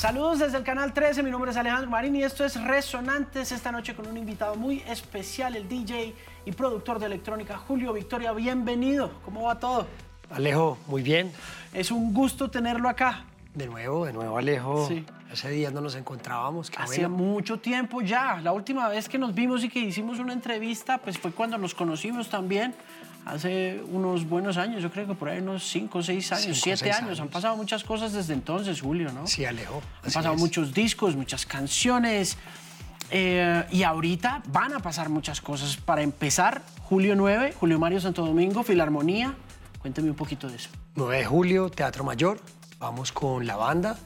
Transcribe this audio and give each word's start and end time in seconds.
Saludos 0.00 0.38
desde 0.38 0.56
el 0.56 0.64
canal 0.64 0.94
13, 0.94 1.22
mi 1.22 1.30
nombre 1.30 1.50
es 1.50 1.58
Alejandro 1.58 1.90
Marín 1.90 2.16
y 2.16 2.22
esto 2.22 2.42
es 2.42 2.58
Resonantes 2.58 3.52
esta 3.52 3.70
noche 3.70 3.94
con 3.94 4.08
un 4.08 4.16
invitado 4.16 4.54
muy 4.54 4.82
especial, 4.88 5.54
el 5.56 5.68
DJ 5.68 6.14
y 6.46 6.52
productor 6.52 6.98
de 6.98 7.04
electrónica 7.04 7.58
Julio 7.58 7.92
Victoria. 7.92 8.32
Bienvenido, 8.32 9.12
¿cómo 9.26 9.42
va 9.42 9.58
todo? 9.58 9.86
Alejo, 10.30 10.78
muy 10.86 11.02
bien. 11.02 11.30
Es 11.74 11.90
un 11.90 12.14
gusto 12.14 12.50
tenerlo 12.50 12.88
acá. 12.88 13.26
De 13.54 13.66
nuevo, 13.66 14.06
de 14.06 14.14
nuevo, 14.14 14.38
Alejo. 14.38 14.88
Sí. 14.88 15.04
Hace 15.30 15.50
días 15.50 15.70
no 15.70 15.82
nos 15.82 15.94
encontrábamos. 15.94 16.72
Bueno. 16.86 17.10
mucho 17.10 17.60
tiempo 17.60 18.00
ya. 18.00 18.40
La 18.42 18.52
última 18.52 18.88
vez 18.88 19.06
que 19.06 19.18
nos 19.18 19.34
vimos 19.34 19.62
y 19.64 19.68
que 19.68 19.80
hicimos 19.80 20.18
una 20.18 20.32
entrevista, 20.32 20.96
pues 20.96 21.18
fue 21.18 21.30
cuando 21.30 21.58
nos 21.58 21.74
conocimos 21.74 22.30
también. 22.30 22.74
Hace 23.26 23.82
unos 23.90 24.28
buenos 24.28 24.56
años, 24.56 24.82
yo 24.82 24.90
creo 24.90 25.06
que 25.06 25.14
por 25.14 25.28
ahí 25.28 25.38
unos 25.40 25.62
5 25.68 25.98
o 25.98 26.02
6 26.02 26.32
años, 26.32 26.42
Cinco 26.42 26.52
o 26.52 26.62
7 26.62 26.76
seis 26.78 26.94
años. 26.96 27.20
Han 27.20 27.28
pasado 27.28 27.56
muchas 27.56 27.84
cosas 27.84 28.12
desde 28.12 28.32
entonces, 28.34 28.80
Julio, 28.80 29.12
¿no? 29.12 29.26
Sí, 29.26 29.44
Alejo. 29.44 29.82
Han 30.02 30.12
pasado 30.12 30.34
es. 30.34 30.40
muchos 30.40 30.72
discos, 30.74 31.14
muchas 31.16 31.44
canciones. 31.46 32.36
eh, 33.10 33.64
y 33.70 33.82
ahorita 33.82 34.42
van 34.48 34.72
a 34.72 34.80
pasar 34.80 35.08
muchas 35.10 35.40
cosas. 35.40 35.76
Para 35.76 36.02
empezar, 36.02 36.62
Julio 36.82 37.14
9, 37.16 37.54
Julio 37.58 37.78
Mario 37.78 38.00
Santo 38.00 38.24
Domingo, 38.24 38.62
Filarmonía. 38.62 39.34
Cuénteme 39.80 40.10
un 40.10 40.16
poquito 40.16 40.48
de 40.48 40.56
eso. 40.56 40.70
9 40.94 41.18
de 41.18 41.24
julio, 41.24 41.68
Teatro 41.70 42.04
Mayor. 42.04 42.40
Vamos 42.78 43.12
con 43.12 43.46
la 43.46 43.56
banda 43.56 43.98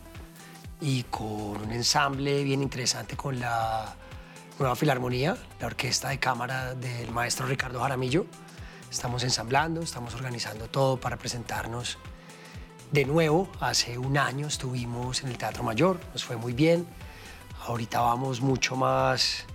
y 0.81 1.05
con 1.05 1.63
un 1.63 1.73
ensamble 1.73 2.43
bien 2.45 2.63
interesante 2.63 3.17
con 3.17 3.39
la 3.41 3.95
Nueva 4.59 4.75
Filarmonía, 4.77 5.37
la 5.61 5.67
orquesta 5.67 6.09
de 6.11 6.19
cámara 6.19 6.75
del 6.75 7.11
maestro 7.11 7.47
Ricardo 7.47 7.81
Jaramillo. 7.81 8.27
Estamos 8.95 9.25
ensamblando, 9.25 9.81
estamos 9.81 10.15
organizando 10.15 10.69
todo 10.69 10.99
para 11.01 11.17
presentarnos 11.17 11.99
de 12.93 13.05
nuevo. 13.05 13.49
Hace 13.59 13.99
un 13.99 14.17
año 14.17 14.47
estuvimos 14.47 15.25
en 15.25 15.31
el 15.31 15.37
Teatro 15.37 15.65
Mayor, 15.65 15.99
nos 16.13 16.23
fue 16.25 16.37
muy 16.37 16.53
bien. 16.53 16.87
Ahorita 17.67 17.99
vamos 18.01 18.41
mucho 18.41 18.77
más, 18.77 19.47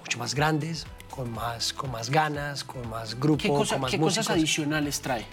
mucho 0.00 0.18
más 0.18 0.34
grandes, 0.34 0.84
con 1.14 1.30
más, 1.30 1.72
con 1.72 1.92
más 1.92 2.10
ganas, 2.10 2.64
con 2.64 2.88
más 2.90 3.14
grupo, 3.20 3.40
¿Qué, 3.40 3.48
cosa- 3.50 3.74
con 3.76 3.82
más 3.82 3.90
qué 3.92 4.00
cosas 4.00 4.16
músicos. 4.24 4.30
adicionales 4.36 5.00
trae 5.00 5.26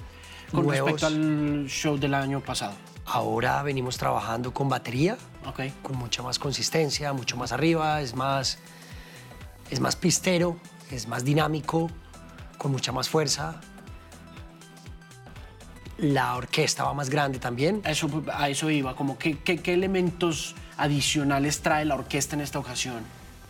con 0.52 0.68
Nuevos. 0.68 0.92
respecto 1.02 1.08
al 1.08 1.66
show 1.68 1.98
del 1.98 2.14
año 2.14 2.42
pasado? 2.42 2.74
Ahora 3.08 3.64
venimos 3.64 3.98
trabajando 3.98 4.54
con 4.54 4.70
batería, 4.70 5.18
Ok. 5.48 5.62
con 5.82 5.98
mucha 5.98 6.22
más 6.22 6.38
consistencia, 6.38 7.14
mucho 7.14 7.36
más 7.36 7.52
arriba, 7.52 8.00
es 8.02 8.14
más, 8.14 8.60
es 9.72 9.80
más 9.80 9.96
pistero, 9.96 10.56
es 10.92 11.08
más 11.08 11.24
dinámico, 11.24 11.90
con 12.60 12.72
mucha 12.72 12.92
más 12.92 13.10
fuerza. 13.10 13.60
La 15.98 16.36
orquesta 16.36 16.84
va 16.84 16.94
más 16.94 17.10
grande 17.10 17.40
también. 17.40 17.82
A 17.84 17.92
eso, 17.92 18.08
a 18.32 18.48
eso 18.50 18.70
iba, 18.70 18.96
como 18.96 19.18
que, 19.18 19.40
que- 19.40 19.58
qué 19.58 19.74
elementos 19.74 20.56
adicionales 20.78 21.62
trae 21.62 21.84
la 21.86 21.96
orquesta 21.96 22.36
en 22.36 22.42
esta 22.42 22.60
ocasión. 22.60 23.04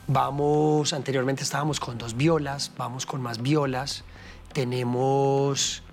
Vamos, 0.08 0.94
anteriormente 0.94 1.44
estábamos 1.44 1.80
con 1.80 1.98
dos 2.00 2.16
violas, 2.16 2.72
vamos 2.78 3.06
con 3.06 3.22
más 3.22 3.42
violas. 3.42 4.04
Tenemos 4.54 5.84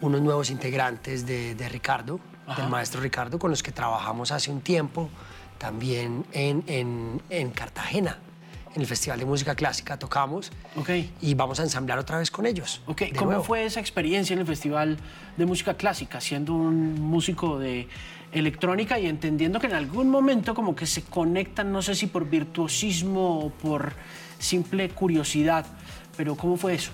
unos 0.00 0.20
nuevos 0.22 0.50
integrantes 0.50 1.24
de, 1.26 1.54
de 1.54 1.68
Ricardo, 1.68 2.18
Ajá. 2.48 2.62
del 2.62 2.70
maestro 2.70 3.00
Ricardo, 3.00 3.38
con 3.38 3.50
los 3.50 3.62
que 3.62 3.70
trabajamos 3.70 4.32
hace 4.32 4.50
un 4.50 4.60
tiempo, 4.62 5.08
también 5.58 6.26
en, 6.32 6.64
en- 6.66 7.22
en 7.30 7.50
Cartagena. 7.50 8.18
En 8.76 8.82
el 8.82 8.86
Festival 8.86 9.18
de 9.18 9.24
Música 9.24 9.54
Clásica 9.54 9.98
tocamos 9.98 10.52
Ok. 10.76 10.90
y 11.22 11.32
vamos 11.32 11.58
a 11.60 11.62
ensamblar 11.62 11.98
otra 11.98 12.18
vez 12.18 12.30
con 12.30 12.44
ellos. 12.44 12.82
Ok, 12.84 13.00
de 13.00 13.12
¿cómo 13.12 13.30
nuevo. 13.30 13.42
fue 13.42 13.64
esa 13.64 13.80
experiencia 13.80 14.34
en 14.34 14.40
el 14.40 14.46
Festival 14.46 14.98
de 15.38 15.46
Música 15.46 15.72
Clásica, 15.78 16.20
siendo 16.20 16.52
un 16.52 17.00
músico 17.00 17.58
de 17.58 17.88
electrónica 18.32 18.98
y 18.98 19.06
entendiendo 19.06 19.60
que 19.60 19.66
en 19.68 19.72
algún 19.72 20.10
momento 20.10 20.54
como 20.54 20.76
que 20.76 20.84
se 20.84 21.00
conectan, 21.00 21.72
no 21.72 21.80
sé 21.80 21.94
si 21.94 22.06
por 22.06 22.28
virtuosismo 22.28 23.46
o 23.46 23.50
por 23.50 23.94
simple 24.38 24.90
curiosidad, 24.90 25.64
pero 26.14 26.36
¿cómo 26.36 26.58
fue 26.58 26.74
eso? 26.74 26.90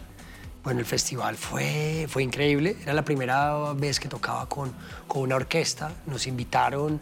Bueno, 0.62 0.78
el 0.78 0.86
festival 0.86 1.34
fue, 1.34 2.06
fue 2.08 2.22
increíble. 2.22 2.76
Era 2.84 2.92
la 2.92 3.04
primera 3.04 3.72
vez 3.72 3.98
que 3.98 4.08
tocaba 4.08 4.48
con, 4.48 4.72
con 5.08 5.22
una 5.22 5.34
orquesta. 5.34 5.90
Nos 6.06 6.28
invitaron, 6.28 7.00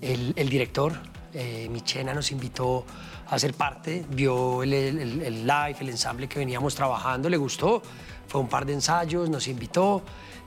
el, 0.00 0.32
el 0.34 0.48
director, 0.48 0.94
eh, 1.34 1.68
Michena, 1.70 2.12
nos 2.14 2.30
invitó 2.32 2.84
a 3.28 3.38
ser 3.38 3.54
parte. 3.54 4.04
Vio 4.10 4.62
el, 4.62 4.72
el- 4.72 5.22
el 5.22 5.46
live, 5.46 5.76
el 5.80 5.88
ensamble 5.90 6.28
que 6.28 6.38
veníamos 6.38 6.74
trabajando, 6.74 7.28
le 7.28 7.36
gustó. 7.36 7.82
Fue 8.26 8.40
un 8.40 8.48
par 8.48 8.64
de 8.66 8.74
ensayos, 8.74 9.28
nos 9.30 9.46
invitó. 9.48 10.02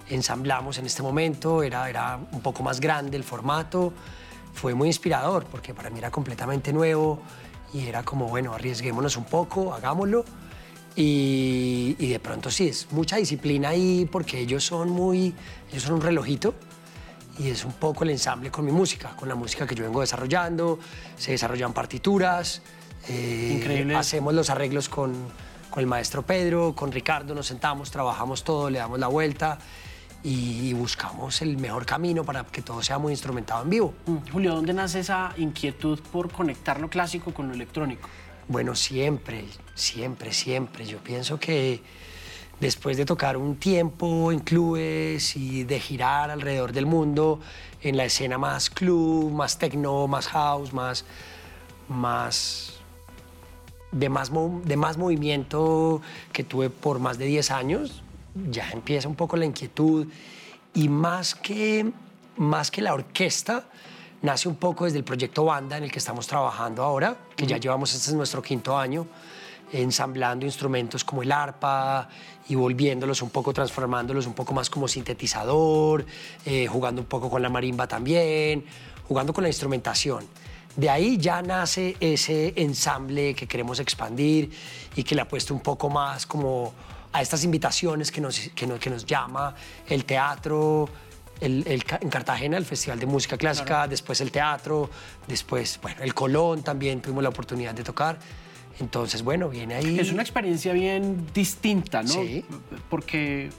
Ensamblamos 0.09 0.77
en 0.77 0.85
este 0.85 1.01
momento, 1.01 1.63
era, 1.63 1.89
era 1.89 2.19
un 2.31 2.41
poco 2.41 2.61
más 2.63 2.79
grande 2.79 3.15
el 3.17 3.23
formato. 3.23 3.93
Fue 4.53 4.73
muy 4.73 4.87
inspirador 4.87 5.45
porque 5.45 5.73
para 5.73 5.89
mí 5.89 5.99
era 5.99 6.11
completamente 6.11 6.71
nuevo 6.73 7.21
y 7.73 7.87
era 7.87 8.03
como, 8.03 8.27
bueno, 8.27 8.53
arriesguémonos 8.53 9.17
un 9.17 9.23
poco, 9.25 9.73
hagámoslo. 9.73 10.25
Y, 10.95 11.95
y 11.97 12.07
de 12.09 12.19
pronto 12.19 12.51
sí, 12.51 12.67
es 12.67 12.87
mucha 12.91 13.15
disciplina 13.17 13.69
ahí 13.69 14.07
porque 14.11 14.39
ellos 14.39 14.63
son 14.63 14.89
muy, 14.91 15.33
ellos 15.71 15.83
son 15.83 15.93
un 15.95 16.01
relojito 16.01 16.53
y 17.37 17.49
es 17.49 17.65
un 17.65 17.73
poco 17.73 18.03
el 18.03 18.11
ensamble 18.11 18.51
con 18.51 18.65
mi 18.65 18.71
música, 18.71 19.15
con 19.15 19.27
la 19.27 19.35
música 19.35 19.65
que 19.65 19.75
yo 19.75 19.83
vengo 19.83 20.01
desarrollando, 20.01 20.79
se 21.17 21.31
desarrollan 21.31 21.73
partituras, 21.73 22.61
eh, 23.07 23.55
Increíble. 23.57 23.95
hacemos 23.95 24.33
los 24.33 24.49
arreglos 24.49 24.89
con, 24.89 25.13
con 25.69 25.81
el 25.81 25.87
maestro 25.87 26.21
Pedro, 26.23 26.73
con 26.75 26.91
Ricardo, 26.91 27.33
nos 27.33 27.47
sentamos, 27.47 27.91
trabajamos 27.91 28.43
todo, 28.43 28.69
le 28.69 28.79
damos 28.79 28.99
la 28.99 29.07
vuelta 29.07 29.57
y 30.23 30.71
buscamos 30.73 31.41
el 31.41 31.57
mejor 31.57 31.85
camino 31.85 32.23
para 32.23 32.45
que 32.45 32.61
todo 32.61 32.81
sea 32.81 32.97
muy 32.97 33.11
instrumentado 33.11 33.63
en 33.63 33.69
vivo. 33.69 33.93
Mm, 34.05 34.31
Julio, 34.31 34.55
¿dónde 34.55 34.73
nace 34.73 35.01
esa 35.01 35.33
inquietud 35.37 35.99
por 36.11 36.31
conectar 36.31 36.79
lo 36.79 36.89
clásico 36.89 37.33
con 37.33 37.49
lo 37.49 37.53
electrónico? 37.53 38.07
Bueno, 38.47 38.75
siempre, 38.75 39.45
siempre, 39.75 40.31
siempre. 40.31 40.85
Yo 40.85 40.99
pienso 40.99 41.39
que 41.39 41.81
después 42.59 42.97
de 42.97 43.05
tocar 43.05 43.37
un 43.37 43.57
tiempo 43.57 44.31
en 44.31 44.39
clubes 44.39 45.35
y 45.35 45.63
de 45.63 45.79
girar 45.79 46.31
alrededor 46.31 46.71
del 46.71 46.85
mundo 46.85 47.39
en 47.81 47.97
la 47.97 48.05
escena 48.05 48.37
más 48.37 48.69
club, 48.69 49.31
más 49.31 49.57
techno, 49.57 50.07
más 50.07 50.27
house, 50.27 50.73
más, 50.73 51.05
más 51.89 52.73
de 53.91 54.09
más, 54.09 54.31
de 54.65 54.77
más 54.77 54.97
movimiento 54.97 56.01
que 56.31 56.43
tuve 56.43 56.69
por 56.69 56.99
más 56.99 57.17
de 57.17 57.25
10 57.25 57.51
años, 57.51 58.03
ya 58.49 58.69
empieza 58.71 59.07
un 59.07 59.15
poco 59.15 59.37
la 59.37 59.45
inquietud. 59.45 60.07
Y 60.73 60.89
más 60.89 61.35
que, 61.35 61.91
más 62.37 62.71
que 62.71 62.81
la 62.81 62.93
orquesta, 62.93 63.65
nace 64.21 64.49
un 64.49 64.55
poco 64.55 64.85
desde 64.85 64.97
el 64.97 65.03
proyecto 65.03 65.45
Banda 65.45 65.77
en 65.77 65.83
el 65.83 65.91
que 65.91 65.99
estamos 65.99 66.25
trabajando 66.25 66.81
ahora, 66.81 67.17
que 67.35 67.45
ya 67.45 67.57
llevamos, 67.57 67.93
este 67.93 68.09
es 68.09 68.15
nuestro 68.15 68.41
quinto 68.41 68.75
año, 68.77 69.05
ensamblando 69.73 70.45
instrumentos 70.45 71.03
como 71.03 71.23
el 71.23 71.31
arpa 71.31 72.07
y 72.47 72.55
volviéndolos 72.55 73.21
un 73.21 73.29
poco, 73.29 73.53
transformándolos 73.53 74.27
un 74.27 74.33
poco 74.33 74.53
más 74.53 74.69
como 74.69 74.87
sintetizador, 74.87 76.05
eh, 76.45 76.67
jugando 76.67 77.01
un 77.01 77.07
poco 77.07 77.29
con 77.29 77.41
la 77.41 77.49
marimba 77.49 77.87
también, 77.87 78.65
jugando 79.07 79.33
con 79.33 79.43
la 79.43 79.49
instrumentación. 79.49 80.25
De 80.75 80.89
ahí 80.89 81.17
ya 81.17 81.41
nace 81.41 81.95
ese 81.99 82.53
ensamble 82.55 83.35
que 83.35 83.47
queremos 83.47 83.79
expandir 83.79 84.51
y 84.95 85.03
que 85.03 85.15
le 85.15 85.21
apuesta 85.21 85.53
un 85.53 85.59
poco 85.59 85.89
más 85.89 86.25
como 86.25 86.73
a 87.11 87.21
estas 87.21 87.43
invitaciones 87.43 88.11
que 88.11 88.21
nos, 88.21 88.39
que 88.55 88.65
nos, 88.65 88.79
que 88.79 88.89
nos 88.89 89.05
llama 89.05 89.53
el 89.87 90.03
teatro, 90.03 90.89
el, 91.39 91.63
en 91.67 92.09
Cartagena 92.09 92.57
el 92.57 92.65
Festival 92.65 92.99
de 92.99 93.05
Música 93.05 93.37
Clásica, 93.37 93.87
después 93.87 94.19
el 94.21 94.31
teatro, 94.31 94.89
después, 95.27 95.79
bueno, 95.81 96.01
el 96.01 96.13
Colón 96.13 96.63
también 96.63 97.01
tuvimos 97.01 97.23
la 97.23 97.29
oportunidad 97.29 97.73
de 97.73 97.83
tocar. 97.83 98.17
Entonces, 98.79 99.23
bueno, 99.23 99.49
viene 99.49 99.75
ahí. 99.75 99.99
Es 99.99 100.11
una 100.11 100.21
experiencia 100.23 100.73
bien 100.73 101.27
distinta, 101.33 102.01
¿no? 102.01 102.09
Sí. 102.09 102.43
Porque 102.89 103.49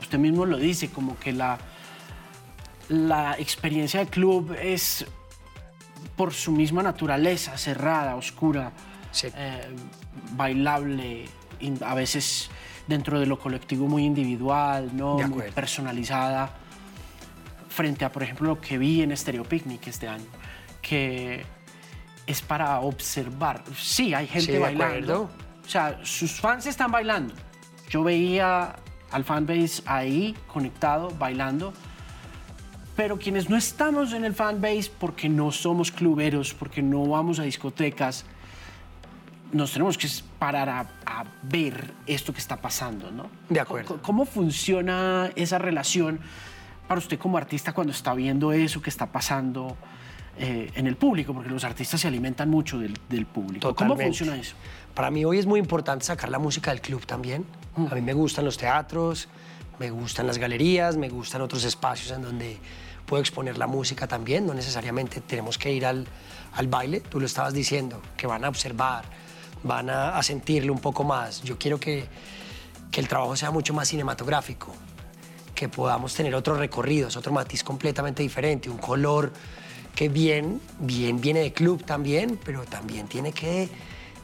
usted 0.00 0.18
mismo 0.18 0.46
lo 0.46 0.56
dice, 0.56 0.88
como 0.90 1.18
que 1.18 1.32
la, 1.32 1.58
la 2.88 3.36
experiencia 3.38 4.00
de 4.00 4.06
club 4.06 4.54
es 4.60 5.06
por 6.16 6.32
su 6.34 6.52
misma 6.52 6.82
naturaleza, 6.82 7.56
cerrada, 7.56 8.16
oscura, 8.16 8.72
Sí. 9.10 9.28
eh, 9.36 9.68
bailable, 10.32 11.24
a 11.80 11.94
veces 11.94 12.50
dentro 12.86 13.20
de 13.20 13.26
lo 13.26 13.38
colectivo 13.38 13.86
muy 13.86 14.04
individual, 14.04 14.90
¿no? 14.94 15.18
Muy 15.28 15.50
personalizada, 15.52 16.50
frente 17.68 18.04
a, 18.04 18.10
por 18.12 18.22
ejemplo, 18.22 18.48
lo 18.48 18.60
que 18.60 18.78
vi 18.78 19.02
en 19.02 19.16
Stereo 19.16 19.44
Picnic 19.44 19.86
este 19.86 20.08
año, 20.08 20.24
que 20.82 21.44
es 22.28 22.42
para 22.42 22.80
observar. 22.80 23.64
Sí, 23.74 24.12
hay 24.12 24.26
gente 24.26 24.52
Sí, 24.52 24.58
bailando. 24.58 25.30
O 25.64 25.68
sea, 25.68 25.98
sus 26.02 26.38
fans 26.38 26.66
están 26.66 26.92
bailando. 26.92 27.32
Yo 27.88 28.04
veía 28.04 28.76
al 29.10 29.24
fanbase 29.24 29.82
ahí 29.86 30.36
conectado, 30.46 31.10
bailando. 31.18 31.72
Pero 32.94 33.18
quienes 33.18 33.48
no 33.48 33.56
estamos 33.56 34.12
en 34.12 34.26
el 34.26 34.34
fanbase 34.34 34.90
porque 35.00 35.28
no 35.30 35.50
somos 35.50 35.90
cluberos, 35.90 36.52
porque 36.52 36.82
no 36.82 37.06
vamos 37.06 37.38
a 37.38 37.44
discotecas, 37.44 38.26
nos 39.50 39.72
tenemos 39.72 39.96
que 39.96 40.08
parar 40.38 40.68
a, 40.68 40.80
a 41.06 41.24
ver 41.42 41.94
esto 42.06 42.34
que 42.34 42.40
está 42.40 42.58
pasando, 42.58 43.10
¿no? 43.10 43.30
De 43.48 43.60
acuerdo. 43.60 44.02
¿Cómo 44.02 44.26
funciona 44.26 45.30
esa 45.34 45.56
relación 45.56 46.20
para 46.86 46.98
usted 46.98 47.18
como 47.18 47.38
artista 47.38 47.72
cuando 47.72 47.94
está 47.94 48.12
viendo 48.12 48.52
eso 48.52 48.82
que 48.82 48.90
está 48.90 49.06
pasando? 49.06 49.78
Eh, 50.38 50.70
en 50.74 50.86
el 50.86 50.96
público, 50.96 51.34
porque 51.34 51.50
los 51.50 51.64
artistas 51.64 52.00
se 52.00 52.08
alimentan 52.08 52.48
mucho 52.48 52.78
del, 52.78 52.94
del 53.08 53.26
público. 53.26 53.74
¿Cómo 53.74 53.94
Totalmente. 53.94 54.04
funciona 54.04 54.36
eso? 54.36 54.54
Para 54.94 55.10
mí 55.10 55.24
hoy 55.24 55.38
es 55.38 55.46
muy 55.46 55.60
importante 55.60 56.04
sacar 56.04 56.30
la 56.30 56.38
música 56.38 56.70
del 56.70 56.80
club 56.80 57.04
también. 57.06 57.44
A 57.90 57.94
mí 57.94 58.00
me 58.00 58.12
gustan 58.12 58.44
los 58.44 58.56
teatros, 58.56 59.28
me 59.78 59.90
gustan 59.90 60.26
las 60.26 60.38
galerías, 60.38 60.96
me 60.96 61.08
gustan 61.08 61.42
otros 61.42 61.64
espacios 61.64 62.10
en 62.10 62.22
donde 62.22 62.58
puedo 63.06 63.20
exponer 63.20 63.56
la 63.58 63.66
música 63.66 64.06
también. 64.08 64.46
No 64.46 64.54
necesariamente 64.54 65.20
tenemos 65.20 65.58
que 65.58 65.72
ir 65.72 65.86
al, 65.86 66.06
al 66.54 66.66
baile, 66.66 67.00
tú 67.00 67.20
lo 67.20 67.26
estabas 67.26 67.54
diciendo, 67.54 68.02
que 68.16 68.26
van 68.26 68.44
a 68.44 68.48
observar, 68.48 69.04
van 69.62 69.90
a, 69.90 70.16
a 70.16 70.22
sentirlo 70.22 70.72
un 70.72 70.80
poco 70.80 71.04
más. 71.04 71.42
Yo 71.42 71.58
quiero 71.58 71.78
que, 71.78 72.06
que 72.90 73.00
el 73.00 73.06
trabajo 73.06 73.36
sea 73.36 73.50
mucho 73.52 73.72
más 73.74 73.88
cinematográfico, 73.88 74.74
que 75.54 75.68
podamos 75.68 76.14
tener 76.14 76.34
otros 76.34 76.58
recorridos, 76.58 77.16
otro 77.16 77.32
matiz 77.32 77.62
completamente 77.62 78.22
diferente, 78.22 78.68
un 78.68 78.78
color 78.78 79.32
que 79.98 80.08
bien, 80.08 80.60
bien 80.78 81.20
viene 81.20 81.40
de 81.40 81.52
club 81.52 81.82
también, 81.84 82.38
pero 82.44 82.62
también 82.64 83.08
tiene 83.08 83.32
que, 83.32 83.68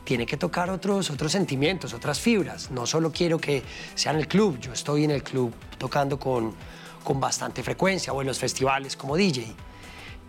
tiene 0.04 0.24
que 0.24 0.36
tocar 0.36 0.70
otros, 0.70 1.10
otros 1.10 1.32
sentimientos, 1.32 1.92
otras 1.92 2.20
fibras. 2.20 2.70
No 2.70 2.86
solo 2.86 3.10
quiero 3.10 3.38
que 3.38 3.60
sea 3.96 4.12
en 4.12 4.18
el 4.20 4.28
club, 4.28 4.60
yo 4.60 4.72
estoy 4.72 5.02
en 5.02 5.10
el 5.10 5.24
club 5.24 5.52
tocando 5.76 6.16
con, 6.16 6.54
con 7.02 7.18
bastante 7.18 7.64
frecuencia 7.64 8.12
o 8.12 8.20
en 8.20 8.28
los 8.28 8.38
festivales 8.38 8.96
como 8.96 9.16
DJ, 9.16 9.46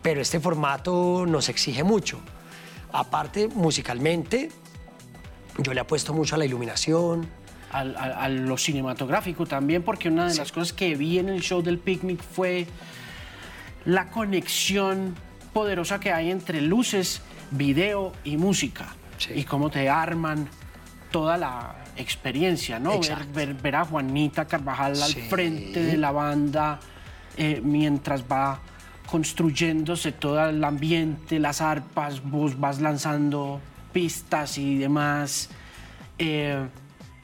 pero 0.01 0.19
este 0.19 0.39
formato 0.39 1.27
nos 1.27 1.47
exige 1.47 1.83
mucho. 1.83 2.19
Aparte, 2.91 3.47
musicalmente, 3.47 4.49
yo 5.59 5.75
le 5.75 5.79
apuesto 5.81 6.11
mucho 6.11 6.33
a 6.33 6.37
la 6.39 6.45
iluminación, 6.45 7.29
Al- 7.71 7.95
al- 7.97 8.13
a 8.13 8.29
lo 8.29 8.57
cinematográfico 8.57 9.45
también, 9.45 9.83
porque 9.83 10.09
una 10.09 10.27
de 10.27 10.33
las 10.37 10.51
cosas 10.51 10.73
que 10.73 10.95
vi 10.95 11.19
en 11.19 11.29
el 11.29 11.41
show 11.41 11.61
del 11.61 11.77
picnic 11.77 12.19
fue 12.23 12.65
la 13.85 14.09
conexión 14.09 15.13
poderosa 15.59 16.01
que 16.01 16.11
hay 16.11 16.31
entre 16.31 16.59
luces, 16.59 17.21
video 17.51 18.11
y 18.25 18.35
música. 18.35 18.87
Sí. 19.17 19.31
Y 19.35 19.43
cómo 19.45 19.69
te 19.69 19.87
arman 19.87 20.49
toda 21.11 21.37
la 21.37 21.75
experiencia, 21.95 22.77
¿no? 22.77 22.89
Ver, 22.89 22.97
Exacto. 22.97 23.29
ver- 23.33 23.53
ver 23.53 23.75
a 23.77 23.85
Juanita 23.85 24.43
Carvajal 24.43 25.01
al 25.01 25.13
frente 25.13 25.81
de 25.81 25.95
la 25.95 26.11
banda 26.11 26.77
eh, 27.37 27.61
mientras 27.63 28.25
va 28.29 28.59
construyéndose 29.09 30.11
todo 30.11 30.49
el 30.49 30.61
ambiente, 30.61 31.39
las 31.39 31.61
arpas, 31.61 32.21
vos 32.21 32.59
vas 32.59 32.81
lanzando 32.81 33.61
pistas 33.93 34.57
y 34.57 34.77
demás. 34.77 35.49
Eh, 36.19 36.67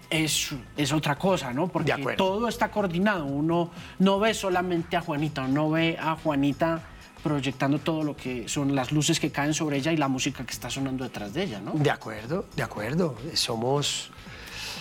es, 0.10 0.56
es 0.78 0.94
otra 0.94 1.18
cosa, 1.18 1.52
¿no? 1.52 1.68
Porque 1.68 1.94
todo 2.16 2.48
está 2.48 2.72
coordinado. 2.72 3.26
Uno 3.26 3.72
no 4.00 4.20
ve 4.20 4.34
solamente 4.34 4.96
a 4.96 5.02
Juanita, 5.02 5.42
uno 5.42 5.70
ve 5.70 5.98
a 6.00 6.16
Juanita 6.16 6.82
proyectando 7.24 7.80
todo 7.80 8.04
lo 8.04 8.16
que 8.16 8.48
son 8.50 8.76
las 8.76 8.92
luces 8.92 9.20
que 9.20 9.32
caen 9.32 9.54
sobre 9.54 9.78
ella 9.78 9.92
y 9.92 9.98
la 9.98 10.08
música 10.08 10.46
que 10.46 10.52
está 10.52 10.70
sonando 10.70 11.04
detrás 11.04 11.34
de 11.34 11.44
ella, 11.44 11.62
¿no? 11.62 11.72
De 11.74 11.92
acuerdo, 11.92 12.46
de 12.56 12.64
acuerdo. 12.64 13.16
Somos, 13.34 14.12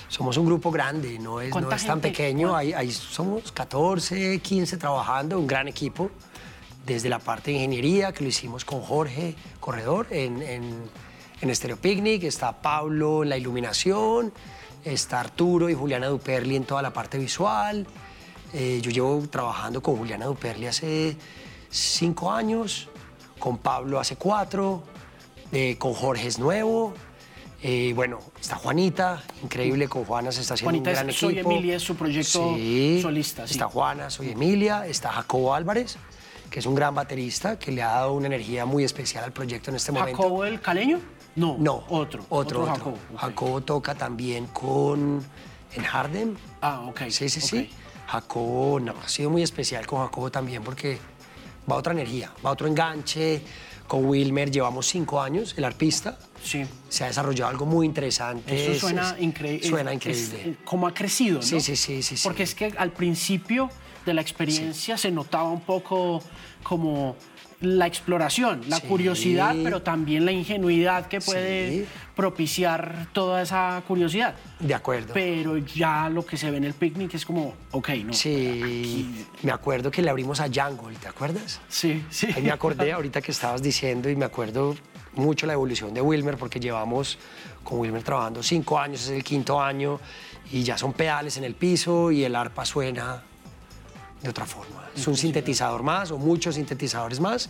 somos 0.09 0.37
un 0.37 0.47
grupo 0.47 0.71
grande, 0.71 1.19
no 1.19 1.41
es, 1.41 1.49
no 1.49 1.53
¿Cuánta 1.55 1.77
es 1.77 1.83
tan 1.87 1.97
gente? 2.01 2.09
pequeño. 2.11 2.49
¿Cuán- 2.49 2.61
Hay, 2.61 2.73
hay- 2.73 2.91
somos 2.93 3.53
14, 3.53 4.39
15 4.41 4.77
trabajando, 4.77 5.39
un 5.39 5.47
gran 5.47 5.69
equipo. 5.69 6.11
Desde 6.87 7.09
la 7.11 7.19
parte 7.19 7.51
de 7.51 7.59
ingeniería, 7.59 8.13
que 8.13 8.23
lo 8.25 8.31
hicimos 8.31 8.65
con 8.65 8.81
Jorge 8.81 9.37
Corredor 9.61 10.07
en, 10.11 10.41
en, 10.43 10.91
en 11.43 11.55
Stereo 11.55 11.77
Picnic, 11.77 12.25
está 12.25 12.53
Pablo 12.63 13.23
en 13.23 13.29
la 13.29 13.37
iluminación, 13.37 14.33
está 14.83 15.21
Arturo 15.21 15.69
y 15.69 15.75
Juliana 15.75 16.07
Duperli 16.07 16.57
en 16.57 16.65
toda 16.65 16.81
la 16.81 16.91
parte 16.93 17.19
visual. 17.19 17.87
Eh, 18.55 18.81
yo 18.83 18.91
llevo 18.91 19.23
trabajando 19.29 19.83
con 19.83 19.97
Juliana 19.99 20.25
Duperli 20.25 20.67
hace 20.67 21.17
cinco 21.71 22.31
años, 22.33 22.89
con 23.39 23.59
Pablo 23.59 23.99
hace 24.01 24.17
cuatro, 24.17 24.83
eh, 25.53 25.77
con 25.79 25.95
Jorge 25.95 26.27
es 26.29 26.39
nuevo. 26.39 26.93
eh, 27.63 27.93
bueno, 27.95 28.21
está 28.41 28.57
Juanita, 28.57 29.23
increíble, 29.43 29.87
con 29.89 30.05
Juana 30.05 30.33
se 30.33 30.41
está 30.41 30.55
haciendo 30.55 30.71
Juanita 30.71 30.91
un 30.91 30.95
gran 30.95 31.11
es 31.11 31.17
Soy 31.17 31.35
equipo. 31.35 31.51
Emilia, 31.51 31.77
es 31.77 31.83
su 31.83 31.95
proyecto 31.95 32.55
Sí, 32.57 33.01
solista, 33.03 33.47
sí. 33.47 33.53
Está 33.53 33.67
Juana, 33.69 34.09
soy 34.11 34.31
Emilia, 34.31 34.87
está 34.87 35.11
Jacobo 35.13 35.55
Álvarez, 35.55 35.97
que 36.51 36.61
es 36.61 36.67
un 36.67 36.75
gran 36.75 36.95
baterista 36.95 37.59
que 37.59 37.71
le 37.71 37.83
ha 37.83 37.89
dado 37.93 38.15
una 38.15 38.27
energía 38.29 38.65
muy 38.65 38.83
especial 38.85 39.25
al 39.25 39.33
proyecto 39.33 39.71
en 39.71 39.77
este 39.77 39.93
momento. 39.93 40.17
¿Jacobo 40.23 40.45
el 40.47 40.61
caleño? 40.61 41.01
No, 41.37 41.57
No, 41.59 41.85
otro. 41.91 42.25
Otro, 42.31 42.63
otro. 42.63 42.67
Jacobo. 42.67 42.97
ok. 43.15 43.21
Jacobo 43.21 43.61
toca 43.61 43.95
también 43.95 44.47
con 44.47 45.23
en 45.75 45.83
Harden. 45.85 46.37
Ah, 46.63 46.81
ok. 46.89 47.03
Sí, 47.11 47.29
sí, 47.29 47.41
ok. 47.41 47.47
sí. 47.47 47.71
Jacobo, 48.07 48.81
no, 48.81 48.95
ha 49.05 49.09
sido 49.09 49.29
muy 49.31 49.43
especial 49.43 49.87
con 49.87 50.01
Jacobo 50.01 50.31
también 50.31 50.65
porque 50.65 50.99
va 51.71 51.77
otra 51.77 51.93
energía, 51.93 52.31
va 52.45 52.51
otro 52.51 52.67
enganche. 52.69 53.43
Con 53.87 54.05
Wilmer 54.05 54.53
llevamos 54.53 54.87
cinco 54.87 55.21
años, 55.21 55.55
el 55.57 55.65
arpista. 55.65 56.17
Sí. 56.45 56.65
Se 56.89 57.03
ha 57.03 57.09
desarrollado 57.09 57.51
algo 57.51 57.67
muy 57.67 57.87
interesante. 57.87 58.71
Eso 58.73 58.79
suena, 58.87 59.11
Es- 59.17 59.23
increíble. 59.23 59.69
Suena 59.69 59.93
increíble. 59.93 60.57
como 60.65 60.87
ha 60.87 60.95
crecido, 60.95 61.37
¿no? 61.39 61.43
Sí, 61.43 61.61
sí, 61.61 61.75
sí, 61.75 62.01
sí, 62.03 62.17
sí. 62.17 62.23
Porque 62.23 62.45
es 62.45 62.55
que 62.55 62.73
al 62.79 62.93
principio 62.93 63.69
de 64.07 64.15
la 64.15 64.21
experiencia 64.21 64.97
se 64.97 65.11
notaba 65.11 65.49
un 65.51 65.63
poco 65.63 66.23
como 66.63 67.17
la 67.61 67.87
exploración, 67.87 68.63
la 68.69 68.77
Sí. 68.77 68.87
curiosidad, 68.87 69.55
pero 69.63 69.83
también 69.83 70.25
la 70.25 70.33
ingenuidad 70.33 71.07
que 71.09 71.21
puede 71.21 71.71
Sí. 71.71 71.87
propiciar 72.17 73.07
toda 73.13 73.43
esa 73.43 73.83
curiosidad. 73.87 74.35
De 74.59 74.75
acuerdo. 74.75 75.13
Pero 75.13 75.59
ya 75.59 76.09
lo 76.09 76.25
que 76.25 76.37
se 76.37 76.51
ve 76.51 76.57
en 76.57 76.65
el 76.65 76.75
picnic 76.75 77.13
es 77.15 77.27
como, 77.27 77.55
ok, 77.73 77.89
no. 78.05 78.13
Sí, 78.15 79.27
me 79.43 79.53
acuerdo 79.53 79.91
que 79.91 80.01
le 80.01 80.09
abrimos 80.11 80.41
a 80.41 80.45
Jungle, 80.47 80.97
¿te 80.99 81.09
acuerdas? 81.09 81.61
Sí, 81.69 82.03
sí. 82.11 82.29
Ahí 82.35 82.43
me 82.43 82.51
acordé 82.51 82.93
ahorita 82.93 83.21
que 83.21 83.33
estabas 83.33 83.63
diciendo 83.63 84.09
y 84.09 84.17
me 84.17 84.25
acuerdo 84.25 84.77
mucho 85.15 85.45
la 85.47 85.53
evolución 85.53 85.93
de 85.93 86.01
Wilmer 86.01 86.37
porque 86.37 86.61
llevamos 86.61 87.19
con 87.65 87.79
Wilmer 87.81 88.03
trabajando 88.03 88.43
cinco 88.43 88.79
años, 88.79 89.03
es 89.05 89.11
el 89.11 89.25
quinto 89.25 89.61
año 89.61 90.01
y 90.53 90.63
ya 90.63 90.79
son 90.79 90.93
pedales 90.93 91.37
en 91.37 91.45
el 91.45 91.55
piso 91.55 92.11
y 92.11 92.25
el 92.25 92.35
arpa 92.37 92.65
suena 92.65 93.23
de 94.23 94.29
otra 94.31 94.47
forma. 94.47 94.89
Es 94.95 95.07
un 95.07 95.17
sintetizador 95.17 95.83
más 95.83 96.11
o 96.11 96.19
muchos 96.19 96.55
sintetizadores 96.57 97.21
más 97.21 97.49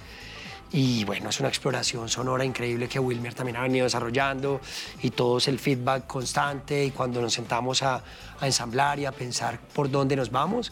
y 0.73 1.05
bueno, 1.05 1.31
es 1.31 1.41
una 1.41 1.49
exploración 1.49 2.09
sonora 2.09 2.45
increíble 2.45 2.89
que 2.89 3.01
Wilmer 3.01 3.35
también 3.35 3.57
ha 3.57 3.63
venido 3.63 3.85
desarrollando 3.85 4.61
y 5.03 5.11
todo 5.11 5.39
es 5.39 5.49
el 5.49 5.59
feedback 5.59 6.07
constante 6.07 6.85
y 6.85 6.91
cuando 6.93 7.21
nos 7.21 7.33
sentamos 7.33 7.83
a, 7.83 8.03
a 8.41 8.47
ensamblar 8.47 8.99
y 9.01 9.05
a 9.07 9.11
pensar 9.13 9.59
por 9.75 9.91
dónde 9.91 10.15
nos 10.15 10.31
vamos, 10.31 10.71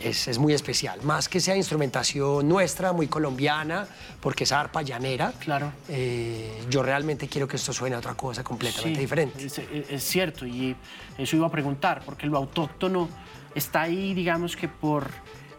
es, 0.00 0.28
es 0.28 0.38
muy 0.38 0.52
especial. 0.52 1.00
Más 1.02 1.28
que 1.28 1.40
sea 1.40 1.56
instrumentación 1.56 2.46
nuestra, 2.48 2.92
muy 2.92 3.06
colombiana, 3.06 3.86
porque 4.20 4.44
es 4.44 4.52
arpa 4.52 4.82
llanera. 4.82 5.32
Claro. 5.38 5.72
eh, 5.88 6.62
yo 6.68 6.82
realmente 6.82 7.28
quiero 7.28 7.46
que 7.48 7.56
esto 7.56 7.72
suene 7.72 7.94
a 7.94 8.00
otra 8.00 8.14
cosa 8.14 8.42
completamente 8.44 8.96
Sí, 8.96 9.00
diferente. 9.00 9.46
Es, 9.46 9.56
es- 9.58 9.88
es 9.90 10.02
cierto, 10.04 10.44
y 10.46 10.76
eso 11.16 11.36
iba 11.36 11.46
a 11.46 11.50
preguntar, 11.50 12.02
porque 12.04 12.26
lo 12.26 12.36
autóctono 12.36 13.08
está 13.54 13.82
ahí, 13.82 14.14
digamos 14.14 14.56
que 14.56 14.68
por 14.68 15.08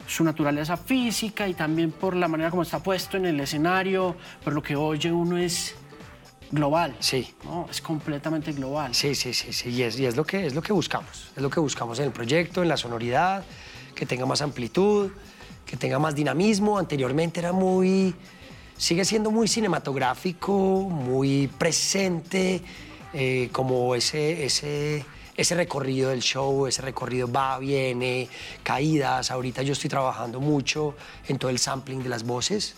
su 0.08 0.24
naturaleza 0.24 0.78
física 0.78 1.48
y 1.48 1.54
también 1.54 1.92
por 1.92 2.16
la 2.16 2.28
manera 2.28 2.50
como 2.50 2.62
está 2.62 2.80
puesto 2.80 3.18
en 3.18 3.26
el 3.26 3.40
escenario, 3.40 4.16
pero 4.44 4.56
lo 4.56 4.62
que 4.62 4.76
oye 4.76 5.12
uno 5.12 5.38
es 5.38 5.76
global. 6.52 6.96
Sí. 7.00 7.34
¿no? 7.44 7.68
Es 7.70 7.82
completamente 7.82 8.52
global. 8.52 8.94
Sí, 8.94 9.16
sí, 9.16 9.34
sí, 9.34 9.52
sí. 9.52 9.70
Y, 9.70 9.84
es, 9.84 10.00
y 10.00 10.06
es, 10.06 10.16
lo 10.16 10.24
que, 10.24 10.46
es 10.46 10.54
lo 10.54 10.62
que 10.62 10.74
buscamos. 10.74 11.32
Es 11.36 11.42
lo 11.42 11.50
que 11.50 11.60
buscamos 11.60 12.00
en 12.00 12.06
el 12.06 12.12
proyecto, 12.12 12.62
en 12.62 12.70
la 12.70 12.78
sonoridad, 12.78 13.44
que 13.94 14.06
tenga 14.06 14.26
más 14.26 14.42
amplitud, 14.42 15.12
que 15.66 15.78
tenga 15.78 16.00
más 16.00 16.16
dinamismo. 16.16 16.78
Anteriormente 16.78 17.40
era 17.40 17.52
muy. 17.52 18.14
Sigue 18.78 19.06
siendo 19.06 19.32
muy 19.32 19.48
cinematográfico, 19.48 20.54
muy 20.90 21.48
presente, 21.48 22.62
eh, 23.14 23.50
como 23.54 23.96
ese, 23.96 24.46
ese, 24.46 25.06
ese 25.38 25.56
recorrido 25.56 26.10
del 26.10 26.22
show, 26.22 26.66
ese 26.68 26.82
recorrido 26.82 27.32
va, 27.32 27.60
viene, 27.60 28.30
caídas. 28.64 29.32
Ahorita 29.32 29.62
yo 29.64 29.74
estoy 29.74 29.90
trabajando 29.90 30.40
mucho 30.40 30.96
en 31.28 31.38
todo 31.38 31.52
el 31.52 31.60
sampling 31.60 32.02
de 32.04 32.10
las 32.10 32.24
voces. 32.24 32.76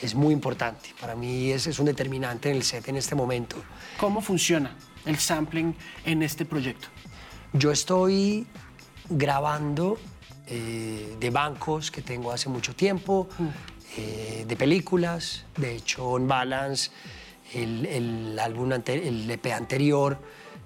Es 0.00 0.14
muy 0.14 0.32
importante. 0.32 0.94
Para 1.00 1.14
mí 1.14 1.50
ese 1.50 1.70
es 1.70 1.78
un 1.78 1.86
determinante 1.86 2.50
en 2.50 2.56
el 2.56 2.62
set 2.62 2.88
en 2.88 2.96
este 2.96 3.14
momento. 3.14 3.56
¿Cómo 3.98 4.20
funciona 4.22 4.76
el 5.04 5.18
sampling 5.18 5.74
en 6.04 6.22
este 6.22 6.44
proyecto? 6.44 6.88
Yo 7.52 7.70
estoy 7.72 8.46
grabando 9.08 9.98
eh, 10.46 11.16
de 11.18 11.30
bancos 11.30 11.90
que 11.90 12.02
tengo 12.02 12.32
hace 12.32 12.48
mucho 12.48 12.74
tiempo, 12.74 13.28
eh, 13.96 14.44
de 14.46 14.56
películas. 14.56 15.44
De 15.56 15.76
hecho, 15.76 16.06
On 16.06 16.26
Balance, 16.28 16.90
el, 17.52 17.84
el 17.86 18.38
álbum 18.38 18.72
ante- 18.72 19.06
el 19.06 19.28
EP 19.30 19.46
anterior, 19.52 20.18